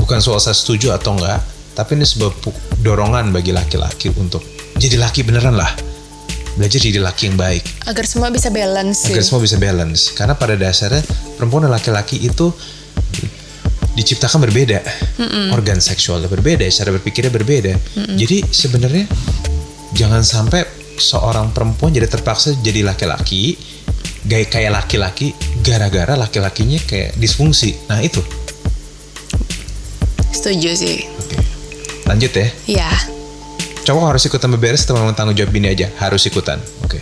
bukan 0.00 0.18
soal 0.24 0.40
saya 0.40 0.56
setuju 0.56 0.96
atau 0.96 1.14
enggak, 1.16 1.44
tapi 1.76 2.00
ini 2.00 2.08
sebuah 2.08 2.32
dorongan 2.80 3.30
bagi 3.30 3.52
laki-laki 3.52 4.08
untuk 4.16 4.40
jadi 4.80 4.96
laki 4.96 5.22
beneran 5.28 5.54
lah 5.54 5.68
belajar 6.58 6.80
jadi 6.82 6.98
laki 6.98 7.30
yang 7.30 7.38
baik. 7.38 7.62
Agar 7.86 8.04
semua 8.04 8.28
bisa 8.28 8.50
balance. 8.50 9.06
Agar 9.06 9.22
semua 9.22 9.40
bisa 9.40 9.56
balance. 9.56 10.10
Karena 10.12 10.34
pada 10.34 10.58
dasarnya 10.58 11.00
perempuan 11.38 11.68
dan 11.68 11.72
laki-laki 11.72 12.20
itu 12.20 12.50
diciptakan 13.94 14.44
berbeda, 14.48 14.80
Mm-mm. 15.18 15.52
organ 15.52 15.82
seksualnya 15.82 16.30
berbeda, 16.30 16.64
cara 16.68 16.90
berpikirnya 16.94 17.32
berbeda. 17.32 17.74
Mm-mm. 17.74 18.16
Jadi 18.16 18.44
sebenarnya 18.48 19.04
jangan 19.94 20.22
sampai 20.22 20.79
seorang 21.00 21.50
perempuan 21.56 21.90
jadi 21.90 22.06
terpaksa 22.06 22.54
jadi 22.60 22.84
laki-laki, 22.84 23.56
gaya 24.28 24.44
kayak 24.44 24.84
laki-laki, 24.84 25.32
gara-gara 25.64 26.14
laki-lakinya 26.14 26.78
kayak 26.84 27.16
disfungsi. 27.16 27.74
Nah 27.88 28.04
itu. 28.04 28.20
Setuju 30.30 30.70
sih. 30.76 31.08
Oke. 31.08 31.36
Lanjut 32.04 32.32
ya. 32.36 32.48
Iya 32.68 32.90
cowok 33.90 34.14
harus 34.14 34.22
ikutan 34.28 34.48
beberes 34.54 34.86
memang 34.86 35.18
tanggung 35.18 35.34
jawab 35.34 35.50
ini 35.56 35.74
aja 35.74 35.90
harus 35.98 36.22
ikutan 36.28 36.62
oke 36.86 37.00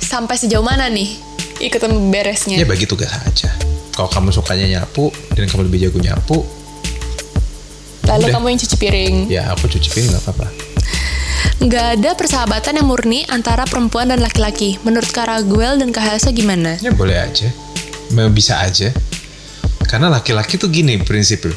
sampai 0.00 0.40
sejauh 0.40 0.64
mana 0.64 0.88
nih 0.88 1.20
ikutan 1.60 1.92
beberesnya 1.92 2.56
ya 2.56 2.64
bagi 2.64 2.86
tugas 2.86 3.12
aja 3.12 3.52
kalau 3.92 4.08
kamu 4.08 4.32
sukanya 4.32 4.66
nyapu 4.80 5.12
dan 5.36 5.44
kamu 5.50 5.68
lebih 5.68 5.90
jago 5.90 5.98
nyapu 6.00 6.38
lalu 8.08 8.24
udah. 8.30 8.34
kamu 8.40 8.46
yang 8.54 8.60
cuci 8.64 8.76
piring 8.80 9.14
ya 9.28 9.42
aku 9.52 9.68
cuci 9.68 9.88
piring 9.92 10.08
nggak 10.16 10.22
apa-apa 10.24 10.48
Nggak 11.64 11.86
ada 11.96 12.10
persahabatan 12.12 12.76
yang 12.76 12.88
murni 12.92 13.24
antara 13.24 13.64
perempuan 13.64 14.12
dan 14.12 14.20
laki-laki. 14.20 14.76
Menurut 14.84 15.08
Kak 15.08 15.32
Raguel 15.32 15.80
dan 15.80 15.96
Kak 15.96 16.04
Helsa 16.04 16.28
gimana? 16.28 16.76
Ya 16.84 16.92
boleh 16.92 17.16
aja. 17.16 17.48
Bisa 18.28 18.60
aja. 18.60 18.92
Karena 19.88 20.12
laki-laki 20.12 20.60
tuh 20.60 20.68
gini 20.68 21.00
prinsip 21.00 21.48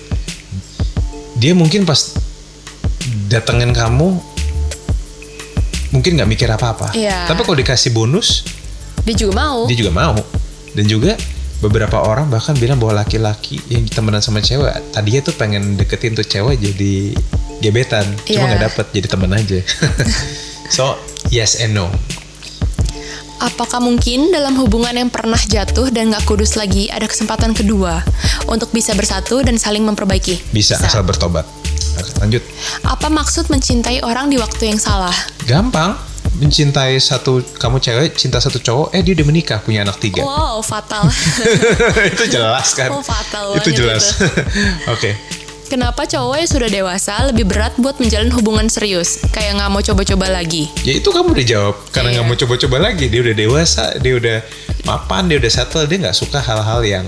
Dia 1.36 1.52
mungkin 1.52 1.84
pas 1.84 2.16
datengin 3.28 3.76
kamu 3.76 4.16
mungkin 5.92 6.12
nggak 6.16 6.30
mikir 6.32 6.48
apa-apa. 6.48 6.96
Iya. 6.96 7.28
Tapi 7.28 7.44
kalau 7.44 7.60
dikasih 7.60 7.92
bonus, 7.92 8.48
dia 9.04 9.12
juga 9.12 9.44
mau. 9.44 9.68
Dia 9.68 9.76
juga 9.76 9.92
mau. 9.92 10.16
Dan 10.72 10.88
juga 10.88 11.20
beberapa 11.60 12.00
orang 12.00 12.32
bahkan 12.32 12.56
bilang 12.56 12.80
bahwa 12.80 13.04
laki-laki 13.04 13.60
yang 13.68 13.84
temenan 13.90 14.22
sama 14.22 14.46
cewek 14.46 14.72
tadinya 14.94 15.26
tuh 15.26 15.34
pengen 15.36 15.74
deketin 15.74 16.14
tuh 16.14 16.22
cewek 16.22 16.62
jadi 16.62 17.18
gebetan, 17.60 18.06
cuma 18.26 18.46
iya. 18.46 18.48
nggak 18.54 18.64
dapet 18.72 18.86
jadi 18.94 19.08
temen 19.08 19.32
aja. 19.34 19.60
so 20.76 20.98
yes 21.34 21.60
and 21.60 21.74
no. 21.76 21.90
Apakah 23.38 23.78
mungkin 23.78 24.34
dalam 24.34 24.58
hubungan 24.58 24.98
yang 24.98 25.14
pernah 25.14 25.38
jatuh 25.38 25.94
dan 25.94 26.10
gak 26.10 26.26
kudus 26.26 26.58
lagi 26.58 26.90
ada 26.90 27.06
kesempatan 27.06 27.54
kedua 27.54 28.02
untuk 28.50 28.74
bisa 28.74 28.98
bersatu 28.98 29.46
dan 29.46 29.62
saling 29.62 29.86
memperbaiki? 29.86 30.42
Bisa, 30.50 30.74
bisa. 30.82 30.90
asal 30.90 31.06
bertobat 31.06 31.46
lanjut. 32.22 32.44
Apa 32.86 33.08
maksud 33.10 33.50
mencintai 33.50 34.02
orang 34.02 34.30
di 34.30 34.38
waktu 34.42 34.74
yang 34.74 34.80
salah? 34.82 35.14
Gampang. 35.46 35.96
Mencintai 36.38 37.02
satu 37.02 37.42
kamu 37.58 37.82
cewek 37.82 38.14
cinta 38.14 38.38
satu 38.38 38.62
cowok 38.62 38.94
eh 38.94 39.02
dia 39.02 39.18
udah 39.18 39.26
menikah 39.26 39.58
punya 39.58 39.82
anak 39.82 39.98
tiga 39.98 40.22
wow 40.22 40.62
fatal 40.62 41.10
itu 42.14 42.30
jelas 42.30 42.78
kan 42.78 42.94
oh 42.94 43.02
fatal 43.02 43.58
itu 43.58 43.74
jelas 43.74 44.14
oke 44.22 45.02
okay. 45.02 45.18
Kenapa 45.68 46.08
cowok 46.08 46.36
yang 46.40 46.48
sudah 46.48 46.70
dewasa 46.72 47.28
lebih 47.28 47.44
berat 47.44 47.76
buat 47.76 48.00
menjalin 48.00 48.32
hubungan 48.32 48.72
serius? 48.72 49.20
Kayak 49.36 49.60
nggak 49.60 49.70
mau 49.76 49.84
coba-coba 49.84 50.40
lagi. 50.40 50.72
Ya 50.88 50.96
itu 50.96 51.12
kamu 51.12 51.36
udah 51.36 51.44
jawab. 51.44 51.76
Karena 51.92 52.16
nggak 52.16 52.24
iya. 52.24 52.32
mau 52.32 52.40
coba-coba 52.40 52.78
lagi. 52.88 53.06
Dia 53.12 53.20
udah 53.20 53.36
dewasa, 53.36 53.84
dia 54.00 54.14
udah 54.16 54.38
mapan, 54.88 55.28
dia 55.28 55.36
udah 55.44 55.52
settle, 55.52 55.84
dia 55.84 56.08
nggak 56.08 56.16
suka 56.16 56.40
hal-hal 56.40 56.80
yang 56.88 57.06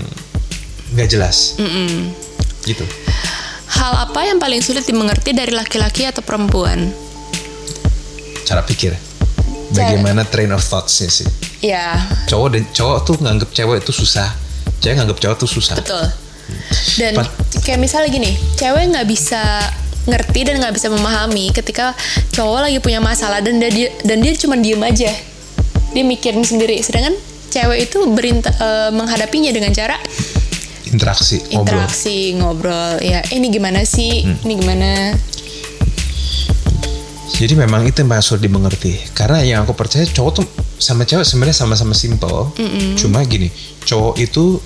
nggak 0.92 1.08
jelas. 1.08 1.56
Mm 1.56 1.70
-mm. 1.72 1.92
Gitu. 2.68 2.84
Hal 3.80 3.92
apa 3.96 4.28
yang 4.28 4.36
paling 4.36 4.60
sulit 4.60 4.84
dimengerti 4.84 5.32
dari 5.32 5.56
laki-laki 5.56 6.04
atau 6.04 6.20
perempuan? 6.20 6.92
Cara 8.44 8.60
pikir. 8.60 8.92
Bagaimana 9.72 10.28
Cara... 10.28 10.32
train 10.36 10.52
of 10.52 10.60
thoughts 10.60 11.00
sih? 11.00 11.24
Iya. 11.64 11.96
Cowok 12.28 12.48
dan 12.52 12.68
cowok 12.76 12.98
tuh 13.08 13.16
nganggep 13.24 13.56
cewek 13.56 13.80
itu 13.80 14.04
susah. 14.04 14.28
Cewek 14.84 15.00
nganggep 15.00 15.16
cowok 15.16 15.36
tuh 15.40 15.48
susah. 15.48 15.80
Betul. 15.80 16.04
Dan 16.96 17.16
Pat 17.16 17.28
kayak 17.60 17.80
misalnya 17.80 18.08
gini, 18.08 18.32
cewek 18.56 18.84
nggak 18.90 19.06
bisa 19.08 19.42
ngerti 20.08 20.40
dan 20.48 20.64
nggak 20.64 20.74
bisa 20.74 20.88
memahami 20.88 21.52
ketika 21.52 21.92
cowok 22.32 22.66
lagi 22.66 22.78
punya 22.80 23.04
masalah 23.04 23.44
dan 23.44 23.60
dia 23.60 23.92
dan 24.02 24.24
dia 24.24 24.32
cuma 24.36 24.56
diem 24.56 24.80
aja. 24.80 25.12
Dia 25.90 26.04
mikirin 26.06 26.46
sendiri. 26.46 26.80
Sedangkan 26.80 27.18
cewek 27.50 27.90
itu 27.90 27.98
berinta, 28.14 28.50
uh, 28.62 28.90
menghadapinya 28.94 29.50
dengan 29.50 29.74
cara 29.74 29.98
interaksi 30.90 31.38
interaksi 31.54 32.34
ngobrol, 32.34 32.98
ya 32.98 33.22
eh, 33.22 33.38
ini 33.38 33.46
gimana 33.50 33.86
sih 33.86 34.26
hmm. 34.26 34.42
ini 34.46 34.54
gimana 34.58 34.90
jadi 37.40 37.54
memang 37.56 37.88
itu 37.88 38.04
yang 38.04 38.20
sulit 38.20 38.42
dimengerti 38.44 38.98
karena 39.14 39.40
yang 39.40 39.58
aku 39.64 39.72
percaya 39.72 40.04
cowok 40.04 40.32
tuh 40.42 40.46
sama 40.76 41.06
cewek 41.06 41.24
sebenarnya 41.24 41.56
sama-sama 41.56 41.94
simple 41.94 42.52
mm 42.58 42.68
-mm. 42.68 42.90
cuma 43.00 43.24
gini 43.24 43.48
cowok 43.86 44.14
itu 44.20 44.60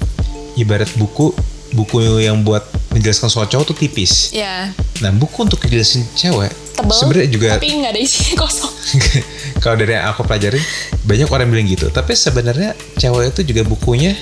ibarat 0.58 0.90
buku 0.98 1.30
buku 1.74 2.22
yang 2.22 2.46
buat 2.46 2.62
menjelaskan 2.94 3.28
soal 3.28 3.50
cowok 3.50 3.74
tuh 3.74 3.76
tipis. 3.76 4.30
Iya. 4.30 4.70
Nah 5.02 5.10
buku 5.10 5.44
untuk 5.44 5.58
menjelaskan 5.58 6.06
cewek 6.14 6.64
sebenarnya 6.74 7.28
juga 7.30 7.48
tapi 7.56 7.70
nggak 7.70 7.92
ada 7.94 8.00
isi 8.02 8.34
kosong. 8.40 8.72
kalau 9.62 9.76
dari 9.78 9.94
yang 9.96 10.10
aku 10.10 10.26
pelajarin 10.26 10.62
banyak 11.06 11.28
orang 11.30 11.46
bilang 11.50 11.68
gitu. 11.68 11.86
Tapi 11.90 12.12
sebenarnya 12.14 12.74
cewek 12.98 13.34
itu 13.34 13.40
juga 13.54 13.62
bukunya 13.66 14.14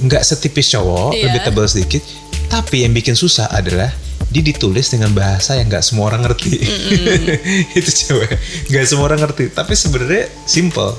nggak 0.00 0.22
setipis 0.26 0.74
cowok, 0.74 1.14
yeah. 1.14 1.30
lebih 1.30 1.40
tebal 1.44 1.66
sedikit. 1.68 2.02
Tapi 2.50 2.86
yang 2.86 2.92
bikin 2.92 3.14
susah 3.16 3.50
adalah 3.50 3.90
dia 4.34 4.42
ditulis 4.42 4.90
dengan 4.90 5.14
bahasa 5.14 5.54
yang 5.54 5.70
nggak 5.70 5.84
semua 5.84 6.10
orang 6.10 6.26
ngerti. 6.26 6.58
Mm 6.58 6.66
-hmm. 6.66 7.76
itu 7.78 7.90
cewek, 7.90 8.30
nggak 8.72 8.84
semua 8.88 9.04
orang 9.12 9.20
ngerti. 9.22 9.54
Tapi 9.54 9.74
sebenarnya 9.78 10.26
simple, 10.44 10.98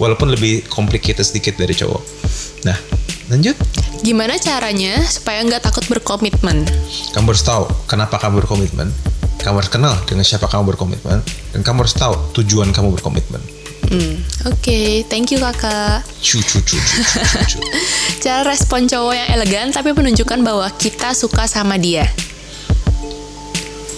walaupun 0.00 0.32
lebih 0.32 0.64
complicated 0.72 1.24
sedikit 1.24 1.60
dari 1.60 1.76
cowok. 1.76 2.02
Nah, 2.64 2.76
lanjut. 3.30 3.56
Gimana 4.02 4.36
caranya 4.36 4.98
supaya 5.06 5.40
nggak 5.46 5.62
takut 5.62 5.86
berkomitmen? 5.86 6.66
Kamu 7.14 7.30
harus 7.30 7.46
tahu 7.46 7.64
kenapa 7.86 8.18
kamu 8.18 8.42
berkomitmen. 8.44 8.90
Kamu 9.40 9.56
harus 9.62 9.72
kenal 9.72 9.96
dengan 10.04 10.26
siapa 10.26 10.50
kamu 10.50 10.74
berkomitmen. 10.74 11.22
Dan 11.54 11.60
kamu 11.64 11.86
harus 11.86 11.96
tahu 11.96 12.14
tujuan 12.36 12.74
kamu 12.74 12.92
berkomitmen. 12.98 13.40
Hmm, 13.90 14.22
Oke, 14.46 14.60
okay. 14.60 14.88
thank 15.08 15.32
you 15.34 15.40
kakak. 15.40 16.04
Cucu, 16.20 16.62
cucu, 16.62 16.78
cucu. 16.78 17.58
Cara 18.24 18.46
respon 18.46 18.86
cowok 18.86 19.14
yang 19.16 19.28
elegan 19.34 19.72
tapi 19.72 19.90
menunjukkan 19.96 20.44
bahwa 20.44 20.68
kita 20.76 21.16
suka 21.16 21.48
sama 21.48 21.80
dia. 21.80 22.06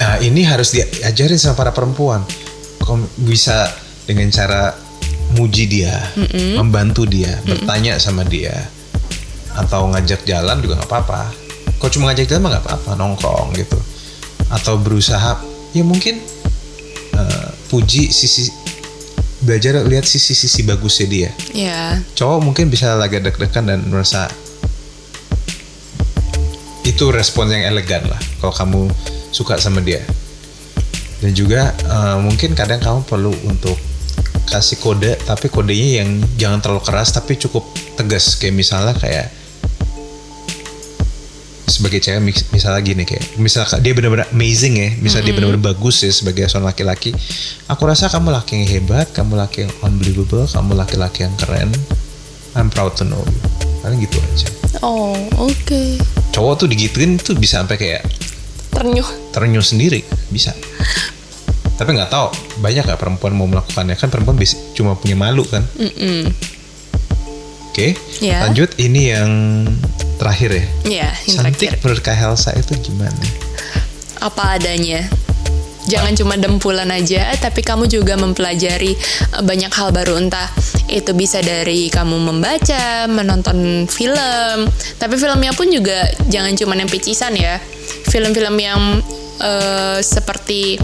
Nah, 0.01 0.17
ini 0.23 0.43
harus 0.47 0.73
diajarin 0.73 1.37
sama 1.37 1.59
para 1.59 1.71
perempuan. 1.75 2.25
Kamu 2.81 3.05
bisa 3.23 3.71
dengan 4.03 4.27
cara 4.35 4.75
muji 5.39 5.71
dia, 5.71 5.95
mm 6.19 6.27
-mm. 6.27 6.53
membantu 6.59 7.07
dia, 7.07 7.39
mm 7.39 7.39
-mm. 7.39 7.49
bertanya 7.55 7.93
sama 8.03 8.27
dia, 8.27 8.67
atau 9.57 9.89
ngajak 9.93 10.25
jalan 10.25 10.59
juga 10.61 10.81
nggak 10.81 10.91
apa-apa. 10.91 11.31
Kau 11.79 11.91
cuma 11.91 12.11
ngajak 12.11 12.31
jalan 12.31 12.47
mah 12.47 12.51
nggak 12.57 12.65
apa-apa, 12.67 12.91
nongkrong 12.97 13.55
gitu. 13.59 13.79
Atau 14.53 14.79
berusaha, 14.79 15.41
ya 15.73 15.83
mungkin 15.83 16.21
uh, 17.17 17.49
puji 17.73 18.13
sisi 18.13 18.53
belajar 19.43 19.83
lihat 19.83 20.07
sisi-sisi 20.07 20.63
bagusnya 20.63 21.07
dia. 21.11 21.31
Iya. 21.51 21.81
Cowok 22.15 22.39
mungkin 22.41 22.71
bisa 22.71 22.95
lagi 22.95 23.19
deg-degan 23.19 23.67
dan 23.67 23.81
merasa 23.91 24.31
itu 26.83 27.11
respon 27.11 27.51
yang 27.51 27.75
elegan 27.75 28.07
lah 28.07 28.19
kalau 28.39 28.55
kamu 28.55 28.81
suka 29.35 29.59
sama 29.59 29.83
dia. 29.83 30.03
Dan 31.23 31.35
juga 31.35 31.71
uh, 31.87 32.19
mungkin 32.19 32.55
kadang 32.55 32.83
kamu 32.83 33.07
perlu 33.07 33.35
untuk 33.47 33.79
kasih 34.53 34.79
kode 34.83 35.17
tapi 35.23 35.49
kodenya 35.49 36.05
yang 36.05 36.11
jangan 36.37 36.59
terlalu 36.61 36.83
keras 36.85 37.15
tapi 37.15 37.41
cukup 37.41 37.65
tegas 37.97 38.37
kayak 38.37 38.53
misalnya 38.53 38.93
kayak 38.99 39.33
sebagai 41.67 42.03
cewek 42.03 42.21
misalnya 42.51 42.81
gini 42.83 43.03
kayak 43.07 43.39
misalnya 43.39 43.79
dia 43.81 43.93
benar-benar 43.95 44.29
amazing 44.35 44.75
ya 44.77 44.89
misalnya 44.99 45.03
mm 45.03 45.11
-hmm. 45.11 45.25
dia 45.25 45.35
benar-benar 45.35 45.65
bagus 45.75 45.97
ya 46.03 46.11
sebagai 46.11 46.51
seorang 46.51 46.75
laki-laki 46.75 47.11
aku 47.71 47.83
rasa 47.87 48.11
kamu 48.11 48.35
laki 48.35 48.53
yang 48.63 48.69
hebat 48.69 49.07
kamu 49.15 49.39
laki 49.39 49.69
yang 49.69 49.73
unbelievable 49.87 50.45
kamu 50.45 50.75
laki-laki 50.75 51.25
yang 51.25 51.35
keren 51.39 51.71
I'm 52.53 52.69
proud 52.69 52.99
to 52.99 53.07
know 53.07 53.23
you 53.23 53.41
paling 53.81 54.03
gitu 54.03 54.19
aja 54.19 54.49
oh 54.83 55.15
oke 55.39 55.55
okay. 55.63 55.97
cowok 56.35 56.67
tuh 56.67 56.69
digituin 56.69 57.17
tuh 57.19 57.39
bisa 57.39 57.63
sampai 57.63 57.79
kayak 57.79 58.03
Ternyuh. 58.73 59.09
Terenyuh 59.31 59.63
sendiri 59.65 60.01
bisa. 60.33 60.57
Tapi 61.77 61.91
nggak 61.93 62.11
tahu 62.11 62.29
banyak 62.65 62.85
gak 62.89 63.01
perempuan 63.01 63.33
mau 63.37 63.49
melakukannya 63.49 63.97
kan 64.01 64.09
perempuan 64.09 64.37
bisa 64.41 64.57
cuma 64.73 64.97
punya 64.97 65.15
malu 65.15 65.45
kan. 65.45 65.63
Mm-mm. 65.77 66.33
Oke, 67.73 67.97
Ya. 68.21 68.45
lanjut 68.45 68.77
ini 68.77 69.17
yang 69.17 69.31
terakhir 70.23 70.51
ya. 70.55 70.65
Ya, 70.87 71.11
yang 71.27 71.51
Cantik 71.51 71.75
terakhir. 71.75 71.83
menurut 71.83 72.03
Kak 72.07 72.17
Helsa 72.17 72.51
itu 72.55 72.73
gimana? 72.79 73.23
Apa 74.23 74.57
adanya. 74.57 75.03
Jangan 75.83 76.15
cuma 76.15 76.39
dempulan 76.39 76.87
aja, 76.95 77.35
tapi 77.43 77.59
kamu 77.67 77.91
juga 77.91 78.15
mempelajari 78.15 78.95
eh, 78.95 79.43
banyak 79.43 79.73
hal 79.75 79.91
baru 79.91 80.15
entah 80.15 80.47
itu 80.87 81.11
bisa 81.11 81.43
dari 81.43 81.91
kamu 81.91 82.23
membaca, 82.23 83.11
menonton 83.11 83.91
film, 83.91 84.71
tapi 85.03 85.15
filmnya 85.19 85.51
pun 85.59 85.67
juga 85.75 86.07
jangan 86.31 86.55
cuma 86.55 86.79
yang 86.79 86.87
picisan 86.87 87.35
ya. 87.35 87.59
Film-film 88.07 88.55
yang 88.63 89.03
eh, 89.43 89.99
seperti 89.99 90.79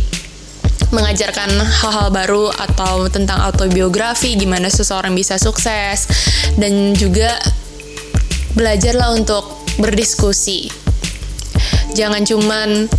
mengajarkan 0.89 1.53
hal-hal 1.61 2.09
baru 2.09 2.49
atau 2.49 3.07
tentang 3.13 3.39
autobiografi, 3.45 4.35
gimana 4.35 4.73
seseorang 4.73 5.13
bisa 5.13 5.37
sukses, 5.37 6.09
dan 6.57 6.97
juga 6.97 7.37
belajarlah 8.59 9.15
untuk 9.15 9.47
berdiskusi. 9.79 10.67
Jangan 11.95 12.27
cuman 12.27 12.91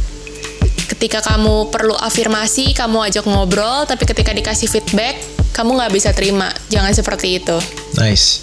ketika 0.90 1.20
kamu 1.22 1.68
perlu 1.70 1.94
afirmasi, 1.94 2.72
kamu 2.72 3.12
ajak 3.12 3.28
ngobrol, 3.28 3.84
tapi 3.84 4.08
ketika 4.08 4.32
dikasih 4.32 4.72
feedback, 4.72 5.20
kamu 5.52 5.76
nggak 5.76 5.92
bisa 5.92 6.10
terima. 6.16 6.48
Jangan 6.72 6.96
seperti 6.96 7.44
itu. 7.44 7.60
Nice, 8.00 8.40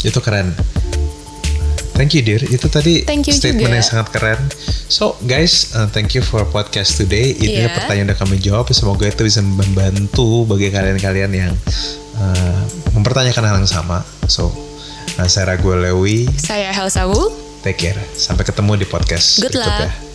itu 0.00 0.16
keren. 0.22 0.54
Thank 1.92 2.16
you 2.16 2.24
dear, 2.24 2.40
itu 2.40 2.64
tadi 2.72 3.04
Thank 3.04 3.28
you 3.28 3.36
statement 3.36 3.68
juga. 3.68 3.76
yang 3.76 3.84
sangat 3.84 4.08
keren. 4.08 4.40
So 4.88 5.20
guys, 5.20 5.76
uh, 5.76 5.84
thank 5.84 6.16
you 6.16 6.24
for 6.24 6.48
podcast 6.48 6.96
today. 6.96 7.36
Ini 7.36 7.68
Iya. 7.68 7.76
pertanyaan 7.76 8.08
udah 8.08 8.18
kami 8.18 8.40
jawab. 8.40 8.72
Semoga 8.72 9.04
itu 9.04 9.20
bisa 9.20 9.44
membantu 9.44 10.48
bagi 10.48 10.72
kalian-kalian 10.72 11.28
yang 11.28 11.52
uh, 12.16 12.60
mempertanyakan 12.96 13.44
hal 13.44 13.56
yang 13.60 13.68
sama. 13.68 14.00
So, 14.24 14.48
uh, 15.18 15.28
saya 15.28 15.54
Ragu 15.54 15.72
Lewi. 15.72 16.28
Saya 16.36 16.70
Helsa 16.70 17.06
Wu. 17.06 17.32
Take 17.60 17.76
care. 17.78 18.00
Sampai 18.14 18.44
ketemu 18.44 18.76
di 18.76 18.86
podcast 18.88 19.40
Good 19.40 19.52
berikutnya. 19.52 19.88
luck. 19.88 20.09